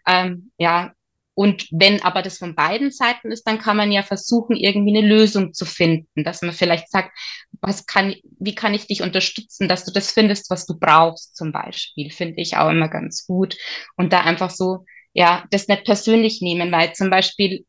Ähm, 0.07 0.53
ja, 0.59 0.93
und 1.39 1.69
wenn 1.71 2.03
aber 2.03 2.23
das 2.23 2.39
von 2.39 2.57
beiden 2.57 2.91
Seiten 2.91 3.31
ist, 3.31 3.45
dann 3.45 3.61
kann 3.61 3.77
man 3.77 3.93
ja 3.93 4.03
versuchen, 4.03 4.57
irgendwie 4.57 4.99
eine 4.99 5.07
Lösung 5.07 5.55
zu 5.55 5.67
finden, 5.67 6.25
dass 6.25 6.43
man 6.43 6.53
vielleicht 6.53 6.91
sagt, 6.91 7.17
was 7.61 7.87
kann, 7.87 8.17
wie 8.41 8.57
kann 8.57 8.75
ich 8.75 8.89
dich 8.89 9.03
unterstützen, 9.03 9.69
dass 9.69 9.85
du 9.85 9.93
das 9.93 10.11
findest, 10.11 10.51
was 10.51 10.67
du 10.67 10.77
brauchst, 10.77 11.37
zum 11.37 11.53
Beispiel, 11.53 12.11
finde 12.11 12.43
ich 12.43 12.57
auch 12.57 12.71
immer 12.71 12.89
ganz 12.89 13.25
gut. 13.25 13.57
Und 13.97 14.13
da 14.13 14.23
einfach 14.23 14.51
so, 14.51 14.85
ja, 15.13 15.45
das 15.53 15.69
nicht 15.69 15.85
persönlich 15.85 16.43
nehmen, 16.43 16.73
weil 16.73 16.93
zum 16.95 17.09
Beispiel, 17.09 17.65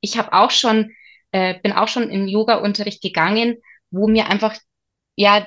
ich 0.00 0.16
habe 0.16 0.32
auch 0.32 0.50
schon, 0.50 0.90
äh, 1.32 1.60
bin 1.62 1.72
auch 1.72 1.88
schon 1.88 2.08
in 2.08 2.26
Yoga-Unterricht 2.26 3.02
gegangen, 3.02 3.58
wo 3.90 4.08
mir 4.08 4.30
einfach, 4.30 4.56
ja, 5.16 5.46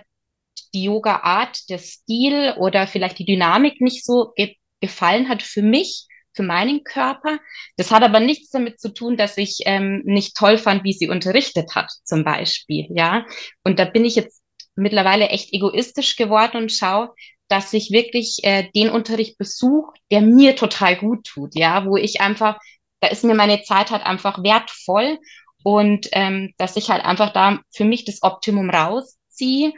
die 0.76 0.84
Yoga-Art, 0.84 1.68
der 1.72 1.80
Stil 1.80 2.54
oder 2.60 2.86
vielleicht 2.86 3.18
die 3.18 3.26
Dynamik 3.26 3.82
nicht 3.82 4.06
so 4.06 4.32
ge 4.36 4.58
gefallen 4.80 5.28
hat 5.28 5.42
für 5.42 5.64
mich 5.64 6.08
für 6.34 6.44
meinen 6.44 6.84
Körper. 6.84 7.40
Das 7.78 7.92
hat 7.92 8.04
aber 8.04 8.20
nichts 8.20 8.50
damit 8.50 8.80
zu 8.80 8.94
tun, 8.94 9.18
dass 9.18 9.38
ich 9.38 9.60
ähm, 9.66 10.02
nicht 10.06 10.36
toll 10.36 10.58
fand, 10.58 10.84
wie 10.84 10.94
sie 10.94 11.10
unterrichtet 11.10 11.76
hat, 11.76 11.92
zum 12.04 12.24
Beispiel. 12.24 12.88
Ja, 12.90 13.26
und 13.64 13.80
da 13.80 13.86
bin 13.86 14.06
ich 14.06 14.16
jetzt 14.16 14.42
mittlerweile 14.76 15.30
echt 15.30 15.54
egoistisch 15.54 16.16
geworden 16.16 16.58
und 16.58 16.72
schaue, 16.72 17.14
dass 17.48 17.74
ich 17.74 17.92
wirklich 17.92 18.40
äh, 18.44 18.70
den 18.76 18.90
Unterricht 18.90 19.38
besuche, 19.38 19.94
der 20.12 20.22
mir 20.22 20.56
total 20.56 20.96
gut 20.96 21.26
tut. 21.26 21.56
Ja, 21.56 21.86
wo 21.86 21.98
ich 21.98 22.22
einfach, 22.22 22.58
da 23.00 23.10
ist 23.10 23.24
mir 23.24 23.36
meine 23.36 23.62
Zeit 23.64 23.92
halt 23.92 24.04
einfach 24.04 24.44
wertvoll 24.44 25.20
und 25.64 26.10
ähm, 26.14 26.54
dass 26.58 26.76
ich 26.76 26.90
halt 26.90 27.06
einfach 27.06 27.32
da 27.32 27.60
für 27.72 27.86
mich 27.86 28.06
das 28.06 28.24
Optimum 28.24 28.70
rausziehe. 28.70 29.74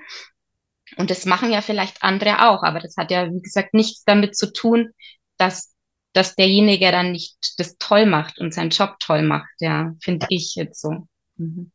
Und 0.98 1.10
das 1.10 1.26
machen 1.26 1.52
ja 1.52 1.62
vielleicht 1.62 2.04
andere 2.04 2.48
auch, 2.48 2.64
aber 2.64 2.80
das 2.80 2.96
hat 2.96 3.12
ja, 3.12 3.30
wie 3.32 3.42
gesagt, 3.42 3.74
nichts 3.74 4.04
damit 4.06 4.38
zu 4.38 4.54
tun, 4.54 4.92
dass 5.38 5.75
dass 6.16 6.36
derjenige 6.36 6.92
dann 6.92 7.12
nicht 7.12 7.36
das 7.58 7.78
toll 7.78 8.06
macht 8.06 8.40
und 8.40 8.54
seinen 8.54 8.70
Job 8.70 8.96
toll 9.00 9.22
macht, 9.22 9.50
ja, 9.60 9.94
finde 10.02 10.26
ich 10.30 10.56
jetzt 10.56 10.82
so. 10.82 11.08
Mhm. 11.36 11.72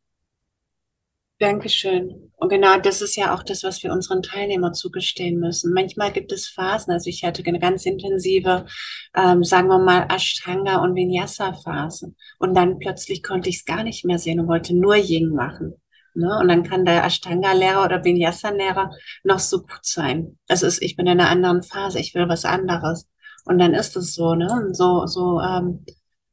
Dankeschön. 1.37 2.31
Und 2.35 2.49
genau 2.49 2.77
das 2.77 3.01
ist 3.01 3.15
ja 3.15 3.33
auch 3.33 3.41
das, 3.41 3.63
was 3.63 3.81
wir 3.81 3.91
unseren 3.91 4.21
Teilnehmern 4.21 4.75
zugestehen 4.75 5.39
müssen. 5.39 5.73
Manchmal 5.73 6.11
gibt 6.11 6.31
es 6.31 6.47
Phasen, 6.47 6.93
also 6.93 7.09
ich 7.09 7.23
hatte 7.23 7.43
eine 7.43 7.59
ganz 7.59 7.85
intensive, 7.85 8.67
ähm, 9.15 9.43
sagen 9.43 9.67
wir 9.67 9.79
mal, 9.79 10.05
Ashtanga- 10.07 10.83
und 10.83 10.95
Vinyasa-Phase. 10.95 12.13
Und 12.37 12.55
dann 12.55 12.77
plötzlich 12.77 13.23
konnte 13.23 13.49
ich 13.49 13.57
es 13.57 13.65
gar 13.65 13.83
nicht 13.83 14.05
mehr 14.05 14.19
sehen 14.19 14.39
und 14.39 14.47
wollte 14.47 14.75
nur 14.75 14.95
Ying 14.95 15.29
machen. 15.29 15.81
Ne? 16.13 16.37
Und 16.39 16.47
dann 16.47 16.61
kann 16.61 16.85
der 16.85 17.03
Ashtanga-Lehrer 17.03 17.85
oder 17.85 18.03
Vinyasa-Lehrer 18.03 18.91
noch 19.23 19.39
so 19.39 19.61
gut 19.61 19.83
sein. 19.83 20.37
Das 20.47 20.61
ist, 20.61 20.81
ich 20.81 20.95
bin 20.95 21.07
in 21.07 21.19
einer 21.19 21.29
anderen 21.29 21.63
Phase, 21.63 21.99
ich 21.99 22.13
will 22.13 22.29
was 22.29 22.45
anderes. 22.45 23.07
Und 23.45 23.59
dann 23.59 23.73
ist 23.73 23.95
es 23.95 24.13
so, 24.13 24.35
ne? 24.35 24.69
So, 24.73 25.05
so 25.07 25.39
ähm, 25.39 25.85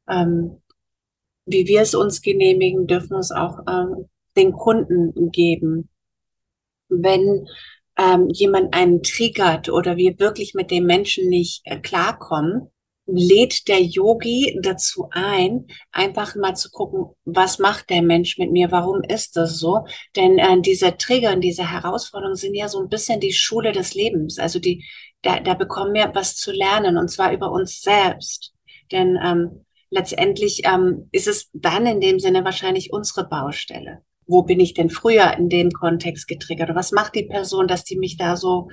ähm, 0.07 0.61
wie 1.45 1.67
wir 1.67 1.81
es 1.81 1.95
uns 1.95 2.21
genehmigen, 2.21 2.87
dürfen 2.87 3.11
wir 3.11 3.19
es 3.19 3.31
auch 3.31 3.59
ähm, 3.67 4.09
den 4.35 4.53
Kunden 4.53 5.31
geben. 5.31 5.89
Wenn 6.89 7.47
ähm, 7.97 8.29
jemand 8.29 8.73
einen 8.73 9.03
triggert 9.03 9.69
oder 9.69 9.97
wir 9.97 10.19
wirklich 10.19 10.53
mit 10.53 10.71
dem 10.71 10.85
Menschen 10.85 11.27
nicht 11.27 11.61
äh, 11.65 11.79
klarkommen, 11.79 12.71
lädt 13.13 13.67
der 13.67 13.81
Yogi 13.81 14.59
dazu 14.61 15.07
ein, 15.11 15.67
einfach 15.91 16.35
mal 16.35 16.55
zu 16.55 16.69
gucken, 16.69 17.15
was 17.25 17.59
macht 17.59 17.89
der 17.89 18.01
Mensch 18.01 18.37
mit 18.37 18.51
mir, 18.51 18.71
warum 18.71 19.01
ist 19.07 19.35
das 19.35 19.57
so? 19.57 19.85
Denn 20.15 20.37
äh, 20.37 20.61
diese 20.61 20.97
Trigger 20.97 21.33
und 21.33 21.41
diese 21.41 21.71
Herausforderungen 21.71 22.35
sind 22.35 22.55
ja 22.55 22.67
so 22.67 22.79
ein 22.79 22.89
bisschen 22.89 23.19
die 23.19 23.33
Schule 23.33 23.71
des 23.71 23.93
Lebens. 23.93 24.39
Also 24.39 24.59
die, 24.59 24.85
da, 25.21 25.39
da 25.39 25.53
bekommen 25.53 25.93
wir 25.93 26.11
was 26.13 26.35
zu 26.35 26.51
lernen 26.51 26.97
und 26.97 27.09
zwar 27.09 27.33
über 27.33 27.51
uns 27.51 27.81
selbst. 27.81 28.53
Denn 28.91 29.17
ähm, 29.23 29.65
letztendlich 29.89 30.61
ähm, 30.65 31.09
ist 31.11 31.27
es 31.27 31.49
dann 31.53 31.85
in 31.85 32.01
dem 32.01 32.19
Sinne 32.19 32.43
wahrscheinlich 32.43 32.91
unsere 32.91 33.27
Baustelle. 33.27 34.03
Wo 34.25 34.43
bin 34.43 34.59
ich 34.59 34.75
denn 34.75 34.91
früher 34.91 35.35
in 35.37 35.49
dem 35.49 35.71
Kontext 35.71 36.27
getriggert? 36.27 36.75
was 36.75 36.91
macht 36.91 37.15
die 37.15 37.25
Person, 37.25 37.67
dass 37.67 37.83
die 37.83 37.97
mich 37.97 38.15
da 38.17 38.35
so 38.35 38.69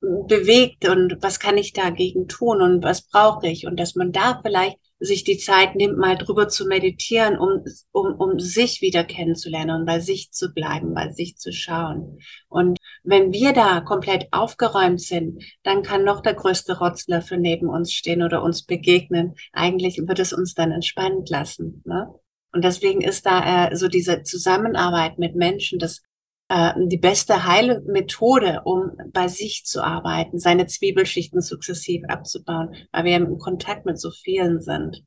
bewegt 0.00 0.88
und 0.88 1.18
was 1.20 1.40
kann 1.40 1.58
ich 1.58 1.72
dagegen 1.72 2.28
tun 2.28 2.62
und 2.62 2.84
was 2.84 3.02
brauche 3.02 3.48
ich? 3.48 3.66
Und 3.66 3.78
dass 3.80 3.96
man 3.96 4.12
da 4.12 4.40
vielleicht 4.42 4.78
sich 5.00 5.24
die 5.24 5.38
Zeit 5.38 5.76
nimmt, 5.76 5.96
mal 5.96 6.16
drüber 6.16 6.48
zu 6.48 6.66
meditieren, 6.66 7.38
um, 7.38 7.64
um, 7.92 8.14
um 8.14 8.38
sich 8.38 8.80
wieder 8.80 9.04
kennenzulernen 9.04 9.80
und 9.80 9.86
bei 9.86 10.00
sich 10.00 10.32
zu 10.32 10.52
bleiben, 10.52 10.94
bei 10.94 11.10
sich 11.10 11.36
zu 11.36 11.52
schauen. 11.52 12.18
Und 12.48 12.78
wenn 13.04 13.32
wir 13.32 13.52
da 13.52 13.80
komplett 13.80 14.28
aufgeräumt 14.32 15.00
sind, 15.00 15.42
dann 15.62 15.82
kann 15.82 16.04
noch 16.04 16.20
der 16.20 16.34
größte 16.34 16.78
Rotzlöffel 16.78 17.38
neben 17.38 17.68
uns 17.68 17.92
stehen 17.92 18.22
oder 18.22 18.42
uns 18.42 18.64
begegnen. 18.64 19.34
Eigentlich 19.52 19.98
wird 19.98 20.18
es 20.18 20.32
uns 20.32 20.54
dann 20.54 20.72
entspannt 20.72 21.30
lassen. 21.30 21.82
Ne? 21.86 22.12
Und 22.52 22.64
deswegen 22.64 23.00
ist 23.00 23.26
da 23.26 23.68
äh, 23.68 23.76
so 23.76 23.88
diese 23.88 24.22
Zusammenarbeit 24.22 25.18
mit 25.18 25.36
Menschen, 25.36 25.78
das 25.78 26.02
äh, 26.48 26.72
die 26.76 26.98
beste 26.98 27.46
Heilmethode, 27.46 28.62
um 28.64 28.92
bei 29.12 29.28
sich 29.28 29.64
zu 29.64 29.82
arbeiten, 29.82 30.38
seine 30.38 30.66
Zwiebelschichten 30.66 31.40
sukzessiv 31.40 32.02
abzubauen, 32.08 32.74
weil 32.92 33.04
wir 33.04 33.16
im 33.16 33.38
Kontakt 33.38 33.86
mit 33.86 34.00
so 34.00 34.10
vielen 34.10 34.60
sind. 34.60 35.04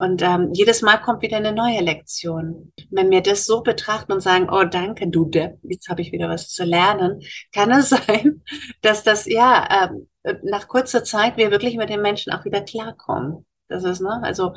Und 0.00 0.22
ähm, 0.22 0.50
jedes 0.52 0.80
Mal 0.80 0.98
kommt 0.98 1.22
wieder 1.22 1.38
eine 1.38 1.52
neue 1.52 1.80
Lektion. 1.80 2.72
Wenn 2.90 3.10
wir 3.10 3.20
das 3.20 3.44
so 3.44 3.62
betrachten 3.62 4.12
und 4.12 4.20
sagen, 4.20 4.48
oh 4.48 4.62
danke, 4.62 5.08
du 5.08 5.24
Depp, 5.24 5.58
jetzt 5.64 5.88
habe 5.88 6.02
ich 6.02 6.12
wieder 6.12 6.28
was 6.28 6.50
zu 6.50 6.64
lernen, 6.64 7.20
kann 7.52 7.72
es 7.72 7.88
sein, 8.06 8.42
dass 8.80 9.02
das 9.02 9.26
ja 9.26 9.90
äh, 10.22 10.34
nach 10.44 10.68
kurzer 10.68 11.02
Zeit 11.02 11.36
wir 11.36 11.50
wirklich 11.50 11.76
mit 11.76 11.90
den 11.90 12.02
Menschen 12.02 12.32
auch 12.32 12.44
wieder 12.44 12.60
klarkommen. 12.60 13.44
Das 13.66 13.82
ist, 13.82 14.00
ne, 14.00 14.20
also 14.22 14.54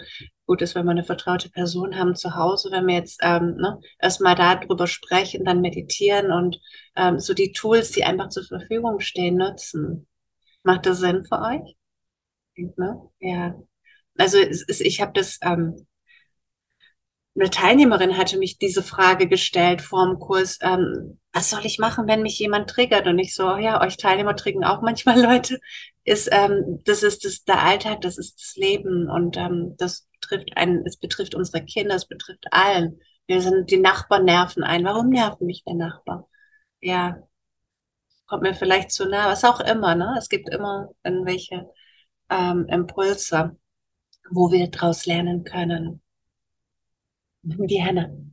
gut 0.51 0.61
ist, 0.61 0.75
wenn 0.75 0.83
wir 0.85 0.91
eine 0.91 1.05
vertraute 1.05 1.49
Person 1.49 1.97
haben 1.97 2.13
zu 2.13 2.35
Hause, 2.35 2.71
wenn 2.71 2.85
wir 2.85 2.95
jetzt 2.95 3.21
ähm, 3.23 3.55
ne, 3.55 3.79
erstmal 4.01 4.35
darüber 4.35 4.85
sprechen, 4.85 5.45
dann 5.45 5.61
meditieren 5.61 6.29
und 6.29 6.59
ähm, 6.97 7.19
so 7.19 7.33
die 7.33 7.53
Tools, 7.53 7.91
die 7.91 8.03
einfach 8.03 8.27
zur 8.27 8.43
Verfügung 8.43 8.99
stehen, 8.99 9.37
nutzen. 9.37 10.09
Macht 10.63 10.85
das 10.85 10.99
Sinn 10.99 11.23
für 11.23 11.39
euch? 11.39 11.77
Ne? 12.75 13.01
Ja. 13.21 13.55
Also 14.17 14.39
ist, 14.39 14.81
ich 14.81 14.99
habe 14.99 15.13
das, 15.13 15.39
ähm, 15.41 15.87
eine 17.33 17.49
Teilnehmerin 17.49 18.17
hatte 18.17 18.37
mich 18.37 18.57
diese 18.57 18.83
Frage 18.83 19.29
gestellt 19.29 19.81
vor 19.81 20.05
dem 20.05 20.19
Kurs, 20.19 20.59
ähm, 20.61 21.17
was 21.31 21.49
soll 21.49 21.65
ich 21.65 21.79
machen, 21.79 22.09
wenn 22.09 22.23
mich 22.23 22.37
jemand 22.39 22.69
triggert? 22.69 23.07
Und 23.07 23.19
ich 23.19 23.33
so, 23.33 23.53
oh 23.53 23.57
ja, 23.57 23.81
euch 23.81 23.95
Teilnehmer 23.95 24.35
triggern 24.35 24.65
auch 24.65 24.81
manchmal 24.81 25.21
Leute. 25.23 25.59
Ist, 26.03 26.29
ähm, 26.31 26.81
das 26.85 27.03
ist 27.03 27.25
das, 27.25 27.43
der 27.43 27.61
Alltag, 27.61 28.01
das 28.01 28.17
ist 28.17 28.39
das 28.39 28.55
Leben 28.55 29.09
und 29.09 29.37
ähm, 29.37 29.75
das 29.77 30.07
betrifft 30.19 30.57
einen, 30.57 30.85
es 30.85 30.97
betrifft 30.97 31.35
unsere 31.35 31.63
Kinder, 31.63 31.95
es 31.95 32.07
betrifft 32.07 32.45
allen. 32.51 32.99
Wir 33.27 33.41
sind, 33.41 33.69
die 33.69 33.77
Nachbarn 33.77 34.25
nerven 34.25 34.63
ein. 34.63 34.83
Warum 34.83 35.09
nerven 35.09 35.45
mich 35.45 35.63
der 35.63 35.75
Nachbar? 35.75 36.27
Ja, 36.81 37.21
kommt 38.25 38.43
mir 38.43 38.53
vielleicht 38.53 38.91
zu 38.91 39.07
nah, 39.07 39.29
was 39.29 39.43
auch 39.43 39.59
immer, 39.59 39.93
ne? 39.93 40.15
Es 40.17 40.29
gibt 40.29 40.49
immer 40.49 40.89
irgendwelche 41.03 41.69
ähm, 42.29 42.65
Impulse, 42.69 43.57
wo 44.29 44.51
wir 44.51 44.69
daraus 44.69 45.05
lernen 45.05 45.43
können. 45.43 46.01
Die 47.43 47.81
Henne. 47.81 48.31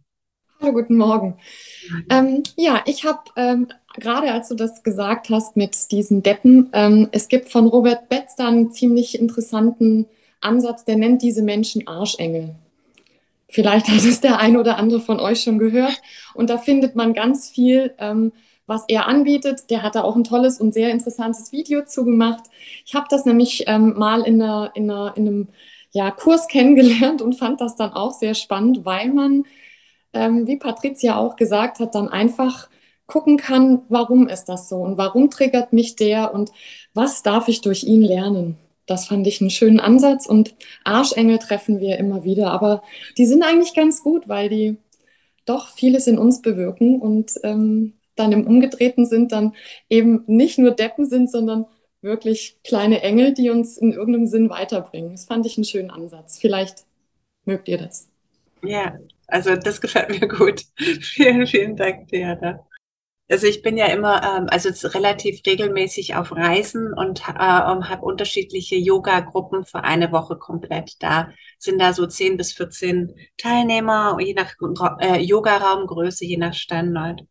Hallo, 0.60 0.72
guten 0.72 0.96
Morgen. 0.96 1.38
Ähm, 2.10 2.42
ja, 2.56 2.82
ich 2.86 3.04
habe 3.04 3.22
ähm, 3.36 3.68
gerade 3.98 4.32
als 4.32 4.48
du 4.48 4.54
das 4.54 4.82
gesagt 4.82 5.30
hast 5.30 5.56
mit 5.56 5.90
diesen 5.90 6.22
Deppen, 6.22 6.70
ähm, 6.72 7.08
es 7.12 7.28
gibt 7.28 7.50
von 7.50 7.66
Robert 7.66 8.08
Betz 8.08 8.36
da 8.36 8.48
einen 8.48 8.72
ziemlich 8.72 9.18
interessanten 9.18 10.06
Ansatz, 10.40 10.84
der 10.84 10.96
nennt 10.96 11.22
diese 11.22 11.42
Menschen 11.42 11.86
Arschengel. 11.86 12.54
Vielleicht 13.48 13.88
hat 13.88 14.04
es 14.04 14.20
der 14.20 14.38
ein 14.38 14.56
oder 14.56 14.76
andere 14.76 15.00
von 15.00 15.20
euch 15.20 15.42
schon 15.42 15.58
gehört. 15.58 16.00
Und 16.34 16.50
da 16.50 16.58
findet 16.58 16.96
man 16.96 17.14
ganz 17.14 17.48
viel, 17.48 17.94
ähm, 17.98 18.32
was 18.66 18.84
er 18.88 19.08
anbietet. 19.08 19.70
Der 19.70 19.82
hat 19.82 19.94
da 19.94 20.02
auch 20.02 20.16
ein 20.16 20.24
tolles 20.24 20.60
und 20.60 20.74
sehr 20.74 20.90
interessantes 20.90 21.50
Video 21.50 21.84
zugemacht. 21.84 22.44
Ich 22.84 22.94
habe 22.94 23.06
das 23.08 23.24
nämlich 23.24 23.64
ähm, 23.66 23.94
mal 23.96 24.22
in, 24.22 24.42
einer, 24.42 24.72
in, 24.74 24.90
einer, 24.90 25.16
in 25.16 25.26
einem 25.26 25.48
ja, 25.92 26.10
Kurs 26.10 26.48
kennengelernt 26.48 27.22
und 27.22 27.38
fand 27.38 27.60
das 27.60 27.76
dann 27.76 27.92
auch 27.94 28.12
sehr 28.12 28.34
spannend, 28.34 28.84
weil 28.84 29.08
man, 29.12 29.44
ähm, 30.12 30.46
wie 30.46 30.56
Patricia 30.56 31.16
auch 31.16 31.36
gesagt 31.36 31.80
hat, 31.80 31.94
dann 31.94 32.08
einfach 32.08 32.68
gucken 33.08 33.38
kann, 33.38 33.82
warum 33.88 34.28
ist 34.28 34.44
das 34.44 34.68
so 34.68 34.76
und 34.76 34.98
warum 34.98 35.30
triggert 35.30 35.72
mich 35.72 35.96
der 35.96 36.32
und 36.32 36.52
was 36.94 37.22
darf 37.24 37.48
ich 37.48 37.62
durch 37.62 37.82
ihn 37.82 38.02
lernen. 38.02 38.56
Das 38.86 39.06
fand 39.06 39.26
ich 39.26 39.40
einen 39.40 39.50
schönen 39.50 39.80
Ansatz 39.80 40.26
und 40.26 40.54
Arschengel 40.84 41.38
treffen 41.38 41.80
wir 41.80 41.98
immer 41.98 42.22
wieder, 42.22 42.52
aber 42.52 42.82
die 43.16 43.26
sind 43.26 43.42
eigentlich 43.42 43.74
ganz 43.74 44.02
gut, 44.02 44.28
weil 44.28 44.48
die 44.48 44.76
doch 45.44 45.68
vieles 45.68 46.06
in 46.06 46.18
uns 46.18 46.42
bewirken 46.42 47.00
und 47.00 47.32
ähm, 47.42 47.94
dann 48.14 48.32
im 48.32 48.46
Umgedrehten 48.46 49.06
sind 49.06 49.32
dann 49.32 49.54
eben 49.88 50.24
nicht 50.26 50.58
nur 50.58 50.72
Deppen 50.72 51.06
sind, 51.06 51.30
sondern 51.30 51.66
wirklich 52.02 52.58
kleine 52.62 53.02
Engel, 53.02 53.32
die 53.32 53.50
uns 53.50 53.78
in 53.78 53.92
irgendeinem 53.92 54.26
Sinn 54.26 54.50
weiterbringen. 54.50 55.12
Das 55.12 55.24
fand 55.24 55.46
ich 55.46 55.56
einen 55.56 55.64
schönen 55.64 55.90
Ansatz. 55.90 56.38
Vielleicht 56.38 56.84
mögt 57.44 57.68
ihr 57.68 57.78
das. 57.78 58.08
Ja, 58.62 58.98
also 59.26 59.56
das 59.56 59.80
gefällt 59.80 60.20
mir 60.20 60.28
gut. 60.28 60.62
vielen, 60.76 61.46
vielen 61.46 61.76
Dank, 61.76 62.08
Diana. 62.08 62.67
Also 63.30 63.46
ich 63.46 63.60
bin 63.60 63.76
ja 63.76 63.86
immer, 63.86 64.22
ähm, 64.22 64.46
also 64.50 64.70
relativ 64.88 65.42
regelmäßig 65.46 66.16
auf 66.16 66.32
Reisen 66.32 66.94
und 66.94 67.20
äh, 67.28 67.32
habe 67.32 68.02
unterschiedliche 68.02 68.76
Yoga-Gruppen 68.76 69.66
für 69.66 69.84
eine 69.84 70.12
Woche 70.12 70.36
komplett. 70.36 70.94
Da 71.00 71.30
sind 71.58 71.78
da 71.78 71.92
so 71.92 72.06
10 72.06 72.38
bis 72.38 72.54
14 72.54 73.14
Teilnehmer, 73.36 74.16
je 74.18 74.32
nach 74.34 74.54
äh, 75.00 75.20
Yoga-Raumgröße, 75.20 76.24
je 76.24 76.38
nach 76.38 76.54
Standort. 76.54 77.22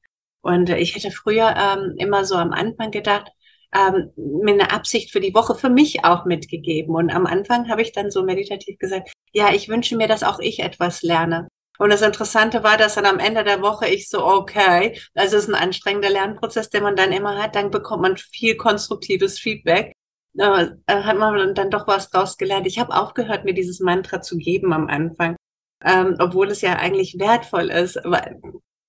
Und 0.41 0.69
äh, 0.69 0.77
ich 0.77 0.95
hätte 0.95 1.09
früher 1.09 1.55
ähm, 1.57 1.95
immer 1.97 2.25
so 2.25 2.35
am 2.35 2.51
Anfang 2.53 2.91
gedacht, 2.91 3.31
ähm, 3.73 4.11
mir 4.15 4.53
eine 4.53 4.71
Absicht 4.71 5.11
für 5.11 5.19
die 5.19 5.33
Woche 5.33 5.55
für 5.55 5.69
mich 5.69 6.05
auch 6.05 6.25
mitgegeben. 6.25 6.95
Und 6.95 7.09
am 7.09 7.25
Anfang 7.25 7.69
habe 7.69 7.81
ich 7.81 7.91
dann 7.91 8.11
so 8.11 8.23
meditativ 8.23 8.77
gesagt, 8.77 9.11
ja, 9.33 9.51
ich 9.53 9.67
wünsche 9.67 9.97
mir, 9.97 10.07
dass 10.07 10.23
auch 10.23 10.39
ich 10.39 10.59
etwas 10.59 11.01
lerne. 11.01 11.47
Und 11.77 11.91
das 11.91 12.01
Interessante 12.01 12.63
war, 12.63 12.77
dass 12.77 12.95
dann 12.95 13.05
am 13.05 13.19
Ende 13.19 13.43
der 13.43 13.61
Woche 13.61 13.87
ich 13.87 14.09
so, 14.09 14.25
okay, 14.25 14.99
also 15.13 15.37
es 15.37 15.43
ist 15.43 15.49
ein 15.49 15.61
anstrengender 15.61 16.09
Lernprozess, 16.09 16.69
den 16.69 16.83
man 16.83 16.95
dann 16.95 17.11
immer 17.11 17.41
hat, 17.41 17.55
dann 17.55 17.71
bekommt 17.71 18.01
man 18.01 18.17
viel 18.17 18.55
konstruktives 18.55 19.39
Feedback. 19.39 19.93
Äh, 20.37 20.67
hat 20.87 21.17
man 21.17 21.55
dann 21.55 21.71
doch 21.71 21.87
was 21.87 22.09
draus 22.09 22.37
gelernt. 22.37 22.67
Ich 22.67 22.79
habe 22.79 22.95
aufgehört, 22.95 23.45
mir 23.45 23.53
dieses 23.53 23.79
Mantra 23.79 24.21
zu 24.21 24.37
geben 24.37 24.73
am 24.73 24.87
Anfang, 24.87 25.35
ähm, 25.83 26.15
obwohl 26.19 26.49
es 26.49 26.61
ja 26.61 26.75
eigentlich 26.77 27.17
wertvoll 27.19 27.69
ist. 27.69 28.03
Aber 28.03 28.23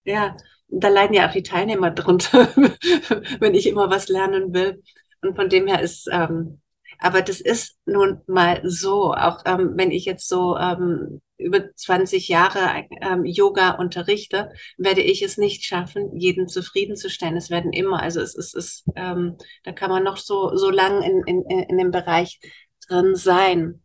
ja, 0.04 0.36
da 0.68 0.88
leiden 0.88 1.14
ja 1.14 1.28
auch 1.28 1.32
die 1.32 1.42
Teilnehmer 1.42 1.90
drunter, 1.90 2.48
wenn 3.40 3.54
ich 3.54 3.66
immer 3.66 3.90
was 3.90 4.08
lernen 4.08 4.52
will. 4.52 4.82
Und 5.22 5.36
von 5.36 5.48
dem 5.48 5.66
her 5.66 5.80
ist 5.80 6.08
ähm, 6.12 6.60
aber 6.98 7.22
das 7.22 7.40
ist 7.40 7.78
nun 7.86 8.20
mal 8.26 8.60
so, 8.64 9.14
auch 9.14 9.42
ähm, 9.46 9.72
wenn 9.76 9.90
ich 9.90 10.04
jetzt 10.04 10.28
so 10.28 10.56
ähm, 10.56 11.20
über 11.38 11.74
20 11.74 12.28
Jahre 12.28 12.84
ähm, 13.00 13.24
Yoga 13.24 13.70
unterrichte, 13.70 14.50
werde 14.76 15.00
ich 15.00 15.22
es 15.22 15.38
nicht 15.38 15.64
schaffen, 15.64 16.16
jeden 16.18 16.48
zufriedenzustellen. 16.48 17.36
Es 17.36 17.50
werden 17.50 17.72
immer, 17.72 18.02
also 18.02 18.20
es 18.20 18.34
ist, 18.34 18.54
es, 18.54 18.84
ähm, 18.96 19.36
da 19.64 19.72
kann 19.72 19.90
man 19.90 20.04
noch 20.04 20.16
so, 20.16 20.54
so 20.56 20.70
lang 20.70 21.02
in, 21.02 21.22
in, 21.26 21.60
in 21.60 21.78
dem 21.78 21.90
Bereich 21.90 22.40
drin 22.88 23.14
sein. 23.14 23.82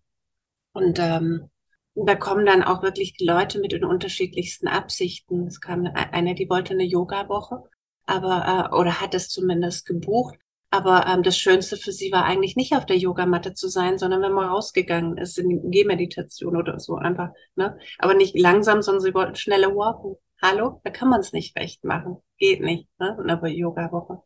Und 0.74 1.00
ähm, 1.00 1.50
da 1.96 2.16
kommen 2.16 2.46
dann 2.46 2.64
auch 2.64 2.82
wirklich 2.82 3.14
die 3.14 3.26
Leute 3.26 3.60
mit 3.60 3.72
den 3.72 3.86
unterschiedlichsten 3.86 4.68
Absichten. 4.68 5.48
Es 5.48 5.62
kam 5.62 5.86
eine, 5.86 6.34
die 6.34 6.50
wollte 6.50 6.74
eine 6.74 6.86
Yoga-Woche, 6.86 7.64
aber 8.06 8.72
äh, 8.72 8.76
oder 8.76 9.00
hat 9.00 9.14
es 9.14 9.30
zumindest 9.30 9.86
gebucht, 9.86 10.36
aber 10.74 11.06
ähm, 11.06 11.22
das 11.22 11.38
Schönste 11.38 11.78
für 11.78 11.92
sie 11.92 12.12
war 12.12 12.26
eigentlich 12.26 12.56
nicht 12.56 12.76
auf 12.76 12.88
der 12.88 12.98
Yogamatte 12.98 13.54
zu 13.54 13.68
sein, 13.68 14.00
sondern 14.00 14.24
wenn 14.24 14.32
man 14.32 14.50
rausgegangen 14.50 15.20
ist 15.20 15.38
in 15.38 15.50
die 15.50 15.62
Gehmeditation 15.70 16.58
oder 16.58 16.80
so 16.80 16.96
einfach. 16.96 17.30
Ne? 17.56 17.78
Aber 18.00 18.16
nicht 18.16 18.36
langsam, 18.36 18.82
sondern 18.82 19.04
sie 19.04 19.14
wollten 19.14 19.36
schnelle 19.36 19.68
Walken. 19.76 20.16
Hallo, 20.42 20.82
da 20.84 20.90
kann 20.90 21.10
man 21.10 21.20
es 21.20 21.32
nicht 21.32 21.56
recht 21.56 21.84
machen. 21.84 22.18
Geht 22.40 22.62
nicht, 22.62 22.88
ne? 22.98 23.16
In 23.22 23.28
der 23.28 23.52
Yoga-Woche. 23.52 24.24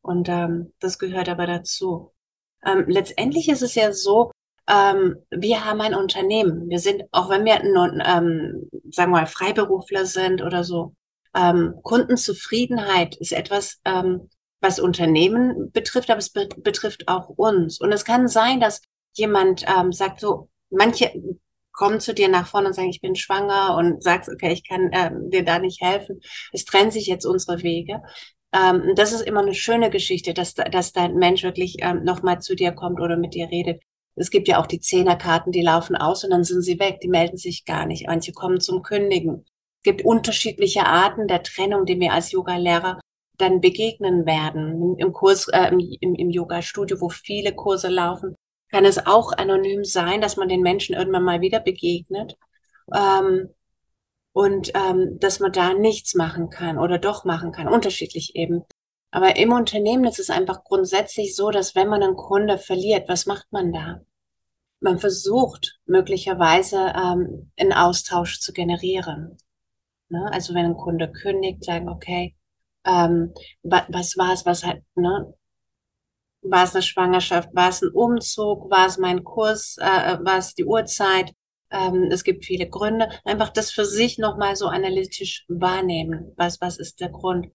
Und 0.00 0.30
ähm, 0.30 0.72
das 0.80 0.98
gehört 0.98 1.28
aber 1.28 1.46
dazu. 1.46 2.14
Ähm, 2.64 2.86
letztendlich 2.86 3.50
ist 3.50 3.60
es 3.60 3.74
ja 3.74 3.92
so, 3.92 4.30
ähm, 4.70 5.16
wir 5.30 5.66
haben 5.66 5.82
ein 5.82 5.94
Unternehmen. 5.94 6.70
Wir 6.70 6.78
sind, 6.78 7.02
auch 7.12 7.28
wenn 7.28 7.44
wir 7.44 7.62
nun, 7.62 8.02
ähm, 8.02 8.70
sagen 8.90 9.12
wir 9.12 9.18
mal, 9.20 9.26
Freiberufler 9.26 10.06
sind 10.06 10.40
oder 10.40 10.64
so, 10.64 10.94
ähm, 11.36 11.74
Kundenzufriedenheit 11.82 13.16
ist 13.16 13.32
etwas, 13.32 13.82
ähm, 13.84 14.30
was 14.60 14.78
Unternehmen 14.78 15.70
betrifft, 15.72 16.10
aber 16.10 16.18
es 16.18 16.30
be 16.30 16.48
betrifft 16.58 17.08
auch 17.08 17.28
uns. 17.28 17.80
Und 17.80 17.92
es 17.92 18.04
kann 18.04 18.28
sein, 18.28 18.60
dass 18.60 18.82
jemand 19.12 19.64
ähm, 19.66 19.92
sagt 19.92 20.20
so, 20.20 20.48
manche 20.70 21.12
kommen 21.72 22.00
zu 22.00 22.12
dir 22.12 22.28
nach 22.28 22.46
vorne 22.46 22.68
und 22.68 22.74
sagen, 22.74 22.90
ich 22.90 23.00
bin 23.00 23.16
schwanger 23.16 23.76
und 23.76 24.02
sagst, 24.02 24.28
okay, 24.28 24.52
ich 24.52 24.68
kann 24.68 24.90
ähm, 24.92 25.30
dir 25.30 25.44
da 25.44 25.58
nicht 25.58 25.80
helfen. 25.80 26.20
Es 26.52 26.64
trennen 26.64 26.90
sich 26.90 27.06
jetzt 27.06 27.24
unsere 27.24 27.62
Wege. 27.62 28.02
Ähm, 28.52 28.92
das 28.96 29.12
ist 29.12 29.22
immer 29.22 29.40
eine 29.40 29.54
schöne 29.54 29.90
Geschichte, 29.90 30.34
dass, 30.34 30.54
dass 30.54 30.92
dein 30.92 31.14
Mensch 31.14 31.42
wirklich 31.42 31.76
ähm, 31.80 32.04
nochmal 32.04 32.40
zu 32.40 32.54
dir 32.54 32.72
kommt 32.72 33.00
oder 33.00 33.16
mit 33.16 33.34
dir 33.34 33.48
redet. 33.48 33.82
Es 34.16 34.30
gibt 34.30 34.48
ja 34.48 34.60
auch 34.60 34.66
die 34.66 34.80
Zehnerkarten, 34.80 35.52
die 35.52 35.62
laufen 35.62 35.96
aus 35.96 36.24
und 36.24 36.30
dann 36.30 36.44
sind 36.44 36.62
sie 36.62 36.78
weg, 36.78 37.00
die 37.00 37.08
melden 37.08 37.38
sich 37.38 37.64
gar 37.64 37.86
nicht. 37.86 38.06
Manche 38.06 38.32
kommen 38.32 38.60
zum 38.60 38.82
Kündigen. 38.82 39.46
Es 39.78 39.84
gibt 39.84 40.04
unterschiedliche 40.04 40.84
Arten 40.84 41.28
der 41.28 41.42
Trennung, 41.42 41.86
die 41.86 41.98
wir 41.98 42.12
als 42.12 42.32
Yoga-Lehrer 42.32 43.00
dann 43.40 43.60
begegnen 43.60 44.26
werden. 44.26 44.96
Im 44.98 45.12
Kurs, 45.12 45.48
äh, 45.48 45.68
im, 45.68 46.14
im 46.14 46.30
Yoga-Studio, 46.30 47.00
wo 47.00 47.08
viele 47.08 47.54
Kurse 47.54 47.88
laufen, 47.88 48.36
kann 48.70 48.84
es 48.84 49.06
auch 49.06 49.32
anonym 49.32 49.84
sein, 49.84 50.20
dass 50.20 50.36
man 50.36 50.48
den 50.48 50.62
Menschen 50.62 50.94
irgendwann 50.94 51.24
mal 51.24 51.40
wieder 51.40 51.60
begegnet. 51.60 52.36
Ähm, 52.94 53.50
und 54.32 54.70
ähm, 54.74 55.18
dass 55.18 55.40
man 55.40 55.52
da 55.52 55.74
nichts 55.74 56.14
machen 56.14 56.50
kann 56.50 56.78
oder 56.78 56.98
doch 56.98 57.24
machen 57.24 57.52
kann, 57.52 57.68
unterschiedlich 57.68 58.36
eben. 58.36 58.62
Aber 59.10 59.36
im 59.36 59.52
Unternehmen 59.52 60.04
ist 60.04 60.20
es 60.20 60.30
einfach 60.30 60.62
grundsätzlich 60.62 61.34
so, 61.34 61.50
dass 61.50 61.74
wenn 61.74 61.88
man 61.88 62.02
einen 62.02 62.16
Kunde 62.16 62.58
verliert, 62.58 63.08
was 63.08 63.26
macht 63.26 63.50
man 63.50 63.72
da? 63.72 64.00
Man 64.78 64.98
versucht 64.98 65.80
möglicherweise 65.84 66.92
ähm, 66.96 67.50
einen 67.58 67.72
Austausch 67.72 68.40
zu 68.40 68.52
generieren. 68.52 69.36
Ne? 70.08 70.28
Also 70.32 70.54
wenn 70.54 70.66
ein 70.66 70.76
Kunde 70.76 71.10
kündigt, 71.10 71.64
sagen, 71.64 71.88
okay, 71.88 72.36
ähm, 72.84 73.34
was 73.62 74.16
war 74.16 74.32
es, 74.32 74.46
was 74.46 74.64
halt, 74.64 74.82
ne? 74.94 75.34
War 76.42 76.64
es 76.64 76.74
eine 76.74 76.82
Schwangerschaft? 76.82 77.50
War 77.54 77.68
es 77.68 77.82
ein 77.82 77.90
Umzug? 77.90 78.70
War 78.70 78.86
es 78.86 78.96
mein 78.98 79.24
Kurs? 79.24 79.76
Äh, 79.78 80.18
war 80.24 80.38
es 80.38 80.54
die 80.54 80.64
Uhrzeit? 80.64 81.32
Ähm, 81.70 82.08
es 82.10 82.24
gibt 82.24 82.44
viele 82.46 82.68
Gründe. 82.68 83.10
Einfach 83.24 83.50
das 83.50 83.70
für 83.70 83.84
sich 83.84 84.18
nochmal 84.18 84.56
so 84.56 84.66
analytisch 84.66 85.44
wahrnehmen. 85.48 86.32
Was, 86.36 86.60
was 86.60 86.78
ist 86.78 87.00
der 87.00 87.10
Grund? 87.10 87.48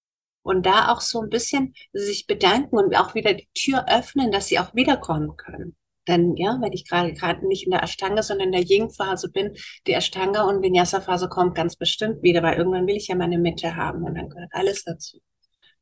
Und 0.43 0.65
da 0.67 0.93
auch 0.93 1.01
so 1.01 1.21
ein 1.21 1.29
bisschen 1.29 1.73
sich 1.93 2.27
bedanken 2.27 2.77
und 2.77 2.95
auch 2.95 3.15
wieder 3.15 3.33
die 3.33 3.49
Tür 3.55 3.85
öffnen, 3.89 4.31
dass 4.31 4.47
sie 4.47 4.59
auch 4.59 4.75
wiederkommen 4.75 5.35
können. 5.37 5.75
Denn 6.07 6.35
ja, 6.35 6.57
wenn 6.61 6.73
ich 6.73 6.87
gerade 6.87 7.13
gerade 7.13 7.47
nicht 7.47 7.65
in 7.65 7.71
der 7.71 7.83
Ashtanga, 7.83 8.21
sondern 8.21 8.47
in 8.47 8.51
der 8.53 8.69
Yin-Phase 8.69 9.31
bin, 9.31 9.55
die 9.87 9.93
Ashtanga 9.93 10.43
und 10.43 10.61
Vinyasa-Phase 10.61 11.29
kommt 11.29 11.55
ganz 11.55 11.75
bestimmt 11.75 12.21
wieder, 12.23 12.43
weil 12.43 12.57
irgendwann 12.57 12.87
will 12.87 12.95
ich 12.97 13.07
ja 13.07 13.15
meine 13.15 13.39
Mitte 13.39 13.75
haben 13.75 14.03
und 14.03 14.15
dann 14.15 14.29
gehört 14.29 14.49
alles 14.51 14.83
dazu. 14.83 15.19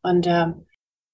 Und 0.01 0.27
äh, 0.27 0.47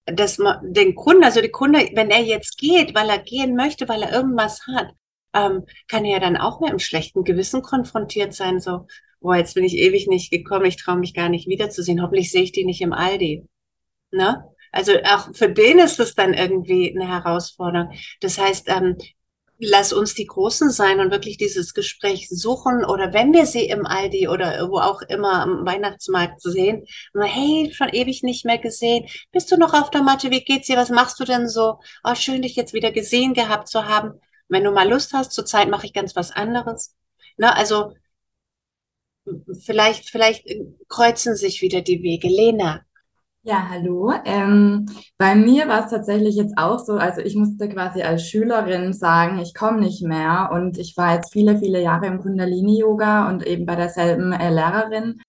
dass 0.05 0.37
man 0.37 0.73
den 0.73 0.95
Kunden, 0.95 1.23
also 1.23 1.41
die 1.41 1.49
Kunde, 1.49 1.89
wenn 1.93 2.09
er 2.09 2.21
jetzt 2.21 2.57
geht, 2.57 2.95
weil 2.95 3.09
er 3.09 3.19
gehen 3.19 3.55
möchte, 3.55 3.87
weil 3.87 4.03
er 4.03 4.11
irgendwas 4.11 4.61
hat, 4.67 4.91
ähm, 5.33 5.65
kann 5.87 6.05
er 6.05 6.13
ja 6.13 6.19
dann 6.19 6.37
auch 6.37 6.59
mit 6.59 6.69
einem 6.69 6.79
schlechten 6.79 7.23
Gewissen 7.23 7.61
konfrontiert 7.61 8.33
sein, 8.33 8.59
so, 8.59 8.87
boah, 9.21 9.35
jetzt 9.35 9.53
bin 9.53 9.63
ich 9.63 9.77
ewig 9.77 10.07
nicht 10.07 10.31
gekommen, 10.31 10.65
ich 10.65 10.77
traue 10.77 10.97
mich 10.97 11.13
gar 11.13 11.29
nicht 11.29 11.47
wiederzusehen, 11.47 12.01
hoffentlich 12.01 12.31
sehe 12.31 12.43
ich 12.43 12.51
die 12.51 12.65
nicht 12.65 12.81
im 12.81 12.93
Aldi. 12.93 13.47
Ne? 14.11 14.43
Also 14.71 14.93
auch 15.03 15.33
für 15.33 15.49
den 15.49 15.79
ist 15.79 15.99
es 15.99 16.15
dann 16.15 16.33
irgendwie 16.33 16.95
eine 16.95 17.07
Herausforderung. 17.07 17.91
Das 18.21 18.37
heißt, 18.37 18.69
ähm, 18.69 18.97
lass 19.59 19.91
uns 19.91 20.15
die 20.15 20.25
Großen 20.25 20.71
sein 20.71 20.99
und 20.99 21.11
wirklich 21.11 21.37
dieses 21.37 21.73
Gespräch 21.73 22.29
suchen 22.29 22.85
oder 22.85 23.13
wenn 23.13 23.33
wir 23.33 23.45
sie 23.45 23.65
im 23.65 23.85
Aldi 23.85 24.29
oder 24.29 24.69
wo 24.69 24.79
auch 24.79 25.01
immer 25.03 25.41
am 25.41 25.65
Weihnachtsmarkt 25.65 26.41
sehen, 26.41 26.85
hey, 27.13 27.69
schon 27.73 27.89
ewig 27.89 28.23
nicht 28.23 28.45
mehr 28.45 28.57
gesehen. 28.57 29.07
Bist 29.31 29.51
du 29.51 29.57
noch 29.57 29.73
auf 29.73 29.91
der 29.91 30.01
Matte? 30.01 30.31
Wie 30.31 30.43
geht's 30.43 30.67
dir? 30.67 30.77
Was 30.77 30.89
machst 30.89 31.19
du 31.19 31.25
denn 31.25 31.49
so? 31.49 31.79
Oh, 32.03 32.15
schön, 32.15 32.41
dich 32.41 32.55
jetzt 32.55 32.73
wieder 32.73 32.91
gesehen 32.91 33.33
gehabt 33.33 33.67
zu 33.67 33.85
haben. 33.85 34.13
Wenn 34.47 34.63
du 34.63 34.71
mal 34.71 34.89
Lust 34.89 35.13
hast, 35.13 35.33
zurzeit 35.33 35.69
mache 35.69 35.85
ich 35.85 35.93
ganz 35.93 36.15
was 36.15 36.31
anderes. 36.31 36.95
Ne, 37.37 37.55
also 37.55 37.93
vielleicht, 39.59 40.09
vielleicht 40.09 40.45
kreuzen 40.87 41.35
sich 41.35 41.61
wieder 41.61 41.81
die 41.81 42.01
Wege. 42.01 42.27
Lena, 42.29 42.81
Ja, 43.49 43.67
hallo. 43.67 44.13
Ähm, 44.25 44.85
bei 45.17 45.33
mir 45.33 45.67
war 45.67 45.83
es 45.83 45.89
tatsächlich 45.89 46.35
jetzt 46.35 46.55
auch 46.55 46.77
so, 46.77 46.97
also 46.97 47.21
ich 47.21 47.35
musste 47.35 47.67
quasi 47.67 48.03
als 48.03 48.27
Schülerin 48.27 48.93
sagen, 48.93 49.39
ich 49.39 49.55
komme 49.55 49.79
nicht 49.79 50.03
mehr 50.03 50.51
und 50.53 50.77
ich 50.77 50.95
war 50.97 51.15
jetzt 51.15 51.33
viele, 51.33 51.57
viele 51.57 51.81
Jahre 51.81 52.05
im 52.05 52.19
Kundalini-Yoga 52.19 53.27
und 53.27 53.47
eben 53.47 53.65
bei 53.65 53.75
derselben 53.75 54.33
äh, 54.33 54.53
Lehrerin 54.53 55.19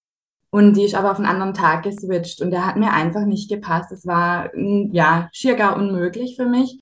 und 0.51 0.77
die 0.77 0.85
ist 0.85 0.95
aber 0.95 1.13
auf 1.13 1.17
einen 1.17 1.25
anderen 1.25 1.55
Tag 1.55 1.83
geswitcht 1.85 2.43
und 2.43 2.51
der 2.51 2.67
hat 2.67 2.77
mir 2.77 2.93
einfach 2.93 3.25
nicht 3.25 3.49
gepasst. 3.49 3.91
Es 3.91 4.07
war, 4.07 4.51
mm, 4.55 4.91
ja, 4.93 5.31
schier 5.33 5.55
gar 5.55 5.79
unmöglich 5.79 6.37
für 6.37 6.47
mich. 6.47 6.79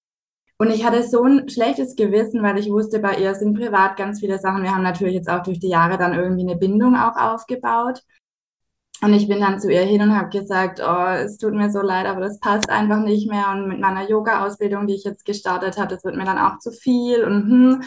Und 0.58 0.70
ich 0.70 0.84
hatte 0.84 1.04
so 1.04 1.22
ein 1.22 1.48
schlechtes 1.48 1.94
Gewissen, 1.94 2.42
weil 2.42 2.58
ich 2.58 2.68
wusste, 2.68 2.98
bei 2.98 3.14
ihr 3.16 3.36
sind 3.36 3.56
privat 3.56 3.96
ganz 3.96 4.18
viele 4.18 4.40
Sachen. 4.40 4.64
Wir 4.64 4.74
haben 4.74 4.82
natürlich 4.82 5.14
jetzt 5.14 5.30
auch 5.30 5.44
durch 5.44 5.60
die 5.60 5.68
Jahre 5.68 5.98
dann 5.98 6.14
irgendwie 6.14 6.42
eine 6.42 6.56
Bindung 6.56 6.96
auch 6.96 7.16
aufgebaut. 7.16 8.02
Und 9.00 9.14
ich 9.14 9.28
bin 9.28 9.40
dann 9.40 9.60
zu 9.60 9.70
ihr 9.70 9.82
hin 9.82 10.02
und 10.02 10.16
habe 10.16 10.28
gesagt, 10.28 10.80
oh, 10.84 11.06
es 11.12 11.38
tut 11.38 11.54
mir 11.54 11.70
so 11.70 11.80
leid, 11.80 12.06
aber 12.06 12.20
das 12.20 12.40
passt 12.40 12.68
einfach 12.68 12.98
nicht 12.98 13.30
mehr. 13.30 13.50
Und 13.52 13.68
mit 13.68 13.78
meiner 13.78 14.08
Yoga-Ausbildung, 14.08 14.88
die 14.88 14.94
ich 14.94 15.04
jetzt 15.04 15.24
gestartet 15.24 15.78
habe, 15.78 15.94
das 15.94 16.04
wird 16.04 16.16
mir 16.16 16.24
dann 16.24 16.38
auch 16.38 16.58
zu 16.58 16.72
viel. 16.72 17.22
Und, 17.22 17.42
hm. 17.44 17.82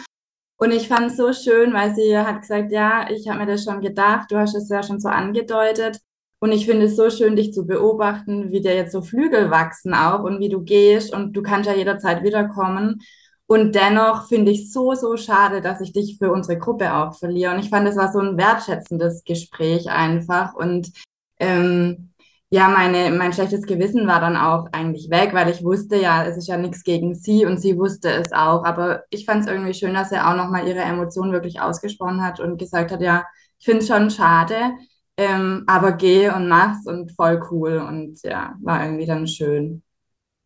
und 0.56 0.70
ich 0.70 0.88
fand 0.88 1.10
es 1.10 1.18
so 1.18 1.32
schön, 1.34 1.74
weil 1.74 1.94
sie 1.94 2.16
hat 2.16 2.40
gesagt, 2.40 2.72
ja, 2.72 3.10
ich 3.10 3.28
habe 3.28 3.40
mir 3.40 3.46
das 3.46 3.64
schon 3.64 3.82
gedacht, 3.82 4.30
du 4.30 4.38
hast 4.38 4.54
es 4.54 4.70
ja 4.70 4.82
schon 4.82 5.00
so 5.00 5.08
angedeutet. 5.08 5.98
Und 6.38 6.50
ich 6.50 6.66
finde 6.66 6.86
es 6.86 6.96
so 6.96 7.10
schön, 7.10 7.36
dich 7.36 7.52
zu 7.52 7.66
beobachten, 7.66 8.50
wie 8.50 8.60
dir 8.60 8.74
jetzt 8.74 8.92
so 8.92 9.02
Flügel 9.02 9.50
wachsen 9.50 9.94
auch 9.94 10.24
und 10.24 10.40
wie 10.40 10.48
du 10.48 10.62
gehst 10.62 11.14
und 11.14 11.34
du 11.34 11.42
kannst 11.42 11.68
ja 11.68 11.76
jederzeit 11.76 12.24
wiederkommen. 12.24 13.00
Und 13.52 13.74
dennoch 13.74 14.28
finde 14.28 14.50
ich 14.50 14.72
so, 14.72 14.94
so 14.94 15.18
schade, 15.18 15.60
dass 15.60 15.82
ich 15.82 15.92
dich 15.92 16.16
für 16.16 16.32
unsere 16.32 16.56
Gruppe 16.58 16.94
auch 16.94 17.14
verliere. 17.18 17.52
Und 17.52 17.60
ich 17.60 17.68
fand, 17.68 17.86
es 17.86 17.96
war 17.96 18.10
so 18.10 18.18
ein 18.18 18.38
wertschätzendes 18.38 19.24
Gespräch 19.24 19.90
einfach. 19.90 20.54
Und 20.54 20.90
ähm, 21.38 22.14
ja, 22.48 22.68
meine, 22.68 23.14
mein 23.14 23.34
schlechtes 23.34 23.66
Gewissen 23.66 24.06
war 24.06 24.20
dann 24.22 24.38
auch 24.38 24.68
eigentlich 24.72 25.10
weg, 25.10 25.34
weil 25.34 25.50
ich 25.50 25.62
wusste 25.62 25.96
ja, 25.96 26.24
es 26.24 26.38
ist 26.38 26.48
ja 26.48 26.56
nichts 26.56 26.82
gegen 26.82 27.14
sie 27.14 27.44
und 27.44 27.58
sie 27.60 27.76
wusste 27.76 28.10
es 28.10 28.32
auch. 28.32 28.64
Aber 28.64 29.04
ich 29.10 29.26
fand 29.26 29.42
es 29.44 29.50
irgendwie 29.50 29.74
schön, 29.74 29.92
dass 29.92 30.12
er 30.12 30.30
auch 30.30 30.36
nochmal 30.36 30.66
ihre 30.66 30.80
Emotionen 30.80 31.32
wirklich 31.32 31.60
ausgesprochen 31.60 32.22
hat 32.24 32.40
und 32.40 32.56
gesagt 32.56 32.90
hat, 32.90 33.02
ja, 33.02 33.26
ich 33.58 33.66
finde 33.66 33.80
es 33.80 33.88
schon 33.88 34.08
schade, 34.08 34.72
ähm, 35.18 35.64
aber 35.66 35.92
geh 35.92 36.30
und 36.30 36.48
mach's 36.48 36.86
und 36.86 37.12
voll 37.12 37.38
cool. 37.50 37.76
Und 37.86 38.22
ja, 38.22 38.54
war 38.62 38.82
irgendwie 38.82 39.04
dann 39.06 39.26
schön. 39.26 39.82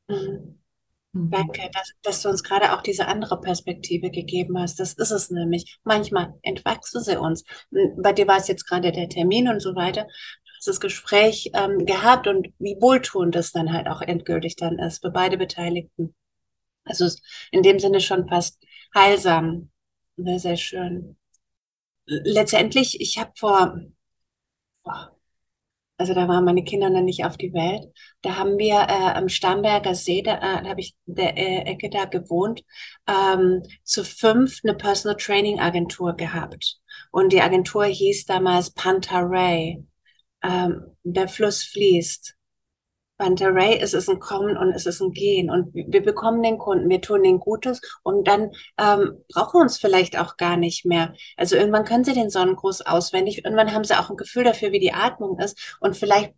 Mhm. 0.08 0.56
Mhm. 1.16 1.31
Danke, 1.31 1.70
dass, 1.72 1.92
dass 2.02 2.22
du 2.22 2.29
uns 2.29 2.42
gerade 2.42 2.74
auch 2.74 2.83
diese 2.83 3.07
andere 3.07 3.40
Perspektive 3.40 4.11
gegeben 4.11 4.59
hast. 4.59 4.79
Das 4.79 4.92
ist 4.92 5.11
es 5.11 5.31
nämlich. 5.31 5.79
Manchmal 5.83 6.35
entwachsen 6.42 7.02
sie 7.02 7.18
uns. 7.18 7.44
Bei 7.96 8.12
dir 8.12 8.29
war 8.29 8.37
es 8.37 8.48
jetzt 8.48 8.66
gerade 8.66 8.92
der 8.92 9.09
Termin 9.09 9.48
und 9.48 9.61
so 9.61 9.74
weiter. 9.74 10.02
Du 10.05 10.52
hast 10.59 10.68
das 10.68 10.81
Gespräch 10.81 11.50
ähm, 11.55 11.87
gehabt 11.87 12.26
und 12.26 12.48
wie 12.59 12.76
wohltuend 12.81 13.35
das 13.35 13.52
dann 13.52 13.72
halt 13.72 13.88
auch 13.88 14.02
endgültig 14.02 14.57
dann 14.57 14.79
ist 14.79 15.02
für 15.02 15.11
beide 15.11 15.38
Beteiligten. 15.38 16.14
Also 16.85 17.09
in 17.50 17.62
dem 17.62 17.79
Sinne 17.79 18.00
schon 18.00 18.29
fast 18.29 18.62
heilsam. 18.94 19.70
Sehr, 20.18 20.38
sehr 20.38 20.57
schön. 20.57 21.16
Letztendlich, 22.05 23.00
ich 23.00 23.18
habe 23.18 23.33
vor, 23.37 23.81
vor 24.83 25.15
also 25.98 26.14
da 26.14 26.28
waren 26.28 26.44
meine 26.44 26.64
Kinder 26.64 26.90
noch 26.90 27.02
nicht 27.02 27.24
auf 27.24 27.37
die 27.37 27.52
Welt. 27.54 27.90
Da 28.22 28.37
haben 28.37 28.59
wir 28.59 28.74
äh, 28.74 29.12
am 29.14 29.28
Starnberger 29.28 29.94
See, 29.94 30.22
da, 30.22 30.35
äh, 30.37 30.68
habe 30.68 30.80
ich 30.80 30.94
der 31.06 31.37
äh, 31.38 31.62
Ecke 31.72 31.88
da 31.90 32.04
gewohnt, 32.04 32.62
ähm, 33.06 33.62
zu 33.82 34.04
fünf 34.04 34.61
eine 34.62 34.74
Personal 34.74 35.16
Training 35.16 35.59
Agentur 35.59 36.14
gehabt. 36.14 36.78
Und 37.11 37.32
die 37.32 37.40
Agentur 37.40 37.87
hieß 37.87 38.26
damals 38.26 38.70
Pantaray. 38.70 39.85
Ähm, 40.42 40.96
der 41.02 41.28
Fluss 41.28 41.64
fließt. 41.64 42.36
Banterei, 43.16 43.76
es 43.76 43.94
ist 43.94 44.09
ein 44.09 44.20
Kommen 44.20 44.57
und 44.57 44.72
es 44.72 44.87
ist 44.87 45.00
ein 45.00 45.12
Gehen. 45.12 45.50
Und 45.50 45.74
wir 45.74 46.02
bekommen 46.02 46.42
den 46.42 46.59
Kunden, 46.59 46.88
wir 46.88 47.00
tun 47.00 47.22
den 47.22 47.40
Gutes 47.40 47.81
und 48.02 48.29
dann 48.29 48.50
ähm, 48.79 49.24
brauchen 49.33 49.59
wir 49.59 49.62
uns 49.62 49.79
vielleicht 49.79 50.18
auch 50.18 50.37
gar 50.37 50.57
nicht 50.57 50.85
mehr. 50.85 51.14
Also 51.37 51.57
irgendwann 51.57 51.85
können 51.85 52.05
sie 52.05 52.14
den 52.14 52.31
Sonnengruß 52.31 52.83
auswendig, 52.83 53.44
irgendwann 53.44 53.72
haben 53.72 53.85
sie 53.85 53.98
auch 53.98 54.11
ein 54.11 54.16
Gefühl 54.16 54.44
dafür, 54.44 54.72
wie 54.72 54.81
die 54.81 54.92
Atmung 54.92 55.38
ist. 55.38 55.76
Und 55.81 55.96
vielleicht 55.96 56.35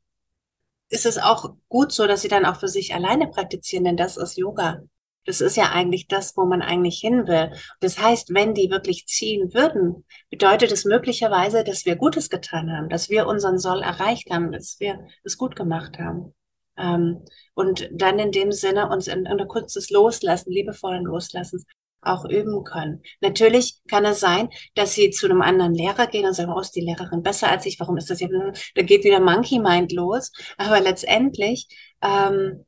ist 0.90 1.06
es 1.06 1.18
auch 1.18 1.54
gut 1.68 1.92
so, 1.92 2.06
dass 2.06 2.22
sie 2.22 2.28
dann 2.28 2.46
auch 2.46 2.60
für 2.60 2.68
sich 2.68 2.94
alleine 2.94 3.28
praktizieren, 3.28 3.84
denn 3.84 3.96
das 3.96 4.16
ist 4.16 4.36
Yoga. 4.38 4.80
Das 5.26 5.42
ist 5.42 5.58
ja 5.58 5.72
eigentlich 5.72 6.06
das, 6.08 6.38
wo 6.38 6.46
man 6.46 6.62
eigentlich 6.62 7.00
hin 7.00 7.26
will. 7.26 7.52
Das 7.80 7.98
heißt, 7.98 8.32
wenn 8.32 8.54
die 8.54 8.70
wirklich 8.70 9.06
ziehen 9.06 9.52
würden, 9.52 10.06
bedeutet 10.30 10.72
es 10.72 10.86
möglicherweise, 10.86 11.64
dass 11.64 11.84
wir 11.84 11.96
Gutes 11.96 12.30
getan 12.30 12.72
haben, 12.72 12.88
dass 12.88 13.10
wir 13.10 13.26
unseren 13.26 13.58
Soll 13.58 13.82
erreicht 13.82 14.30
haben, 14.30 14.52
dass 14.52 14.80
wir 14.80 15.06
es 15.24 15.36
gut 15.36 15.54
gemacht 15.54 15.98
haben. 15.98 16.34
Ähm, 16.78 17.24
und 17.54 17.88
dann 17.92 18.18
in 18.18 18.32
dem 18.32 18.52
Sinne 18.52 18.88
uns 18.88 19.08
in, 19.08 19.26
in 19.26 19.48
Kunst 19.48 19.76
des 19.76 19.90
Loslassen, 19.90 20.52
liebevollen 20.52 21.04
Loslassens 21.04 21.64
auch 22.00 22.24
üben 22.24 22.64
können. 22.64 23.02
Natürlich 23.20 23.80
kann 23.88 24.04
es 24.04 24.20
sein, 24.20 24.48
dass 24.74 24.94
sie 24.94 25.10
zu 25.10 25.26
einem 25.26 25.42
anderen 25.42 25.74
Lehrer 25.74 26.06
gehen 26.06 26.26
und 26.26 26.34
sagen, 26.34 26.52
oh, 26.52 26.60
ist 26.60 26.76
die 26.76 26.80
Lehrerin 26.80 27.22
besser 27.22 27.50
als 27.50 27.66
ich? 27.66 27.78
Warum 27.80 27.96
ist 27.96 28.10
das 28.10 28.20
jetzt? 28.20 28.32
Da 28.74 28.82
geht 28.82 29.04
wieder 29.04 29.20
Monkey 29.20 29.58
Mind 29.58 29.92
los. 29.92 30.30
Aber 30.56 30.80
letztendlich 30.80 31.68
ähm, 32.00 32.64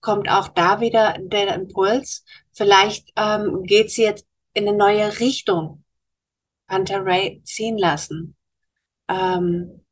kommt 0.00 0.28
auch 0.28 0.48
da 0.48 0.80
wieder 0.80 1.16
der 1.20 1.54
Impuls. 1.54 2.24
Vielleicht 2.52 3.08
ähm, 3.16 3.62
geht 3.62 3.90
sie 3.90 4.02
jetzt 4.02 4.26
in 4.54 4.68
eine 4.68 4.76
neue 4.76 5.20
Richtung. 5.20 5.84
Hunter 6.70 7.04
Ray 7.04 7.42
ziehen 7.44 7.78
lassen. 7.78 8.36
Ähm, 9.08 9.84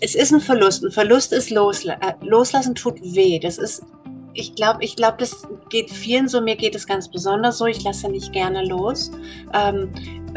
es 0.00 0.14
ist 0.14 0.32
ein 0.32 0.40
Verlust. 0.40 0.84
Ein 0.84 0.90
Verlust 0.90 1.32
ist 1.32 1.50
losla 1.50 1.94
äh, 1.94 2.12
loslassen 2.24 2.74
tut 2.74 3.00
weh. 3.02 3.38
Das 3.38 3.58
ist, 3.58 3.82
ich 4.34 4.54
glaube, 4.54 4.84
ich 4.84 4.96
glaube, 4.96 5.16
das 5.18 5.46
geht 5.68 5.90
vielen 5.90 6.28
so. 6.28 6.40
Mir 6.40 6.56
geht 6.56 6.74
es 6.74 6.86
ganz 6.86 7.08
besonders 7.08 7.58
so. 7.58 7.66
Ich 7.66 7.82
lasse 7.82 8.08
nicht 8.08 8.32
gerne 8.32 8.64
los. 8.66 9.10
Ähm, 9.52 9.90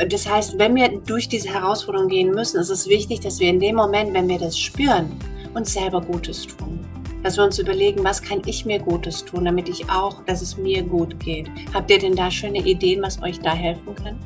das 0.10 0.30
heißt, 0.30 0.60
wenn 0.60 0.76
wir 0.76 0.90
durch 0.90 1.28
diese 1.28 1.50
Herausforderung 1.50 2.08
gehen 2.08 2.32
müssen, 2.32 2.60
ist 2.60 2.70
es 2.70 2.88
wichtig, 2.88 3.22
dass 3.22 3.40
wir 3.40 3.50
in 3.50 3.60
dem 3.60 3.76
Moment, 3.76 4.14
wenn 4.14 4.28
wir 4.28 4.38
das 4.38 4.58
spüren, 4.58 5.12
uns 5.54 5.74
selber 5.74 6.02
Gutes 6.02 6.46
tun. 6.46 6.86
Dass 7.24 7.36
wir 7.36 7.44
uns 7.44 7.58
überlegen, 7.58 8.04
was 8.04 8.22
kann 8.22 8.42
ich 8.46 8.64
mir 8.64 8.78
Gutes 8.80 9.26
tun, 9.26 9.46
damit 9.46 9.68
ich 9.68 9.90
auch, 9.90 10.24
dass 10.26 10.42
es 10.42 10.56
mir 10.56 10.84
gut 10.84 11.20
geht. 11.20 11.50
Habt 11.74 11.90
ihr 11.90 11.98
denn 11.98 12.16
da 12.16 12.30
schöne 12.30 12.60
Ideen, 12.60 13.02
was 13.02 13.22
euch 13.24 13.40
da 13.40 13.54
helfen 13.54 13.96
kann? 13.96 14.20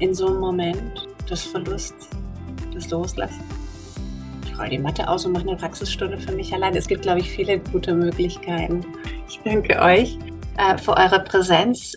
In 0.00 0.12
so 0.12 0.26
einem 0.26 0.40
Moment 0.40 1.08
des 1.30 1.44
Verlusts, 1.44 2.08
des 2.74 2.90
Loslassen? 2.90 3.61
Roll 4.58 4.68
die 4.68 4.78
Matte 4.78 5.08
aus 5.08 5.26
und 5.26 5.32
mache 5.32 5.48
eine 5.48 5.56
Praxisstunde 5.56 6.18
für 6.18 6.32
mich 6.32 6.52
allein. 6.52 6.74
Es 6.76 6.86
gibt, 6.86 7.02
glaube 7.02 7.20
ich, 7.20 7.30
viele 7.30 7.58
gute 7.58 7.94
Möglichkeiten. 7.94 8.84
Ich 9.28 9.40
danke 9.44 9.80
euch 9.80 10.18
äh, 10.58 10.76
für 10.78 10.96
eure 10.96 11.20
Präsenz. 11.20 11.96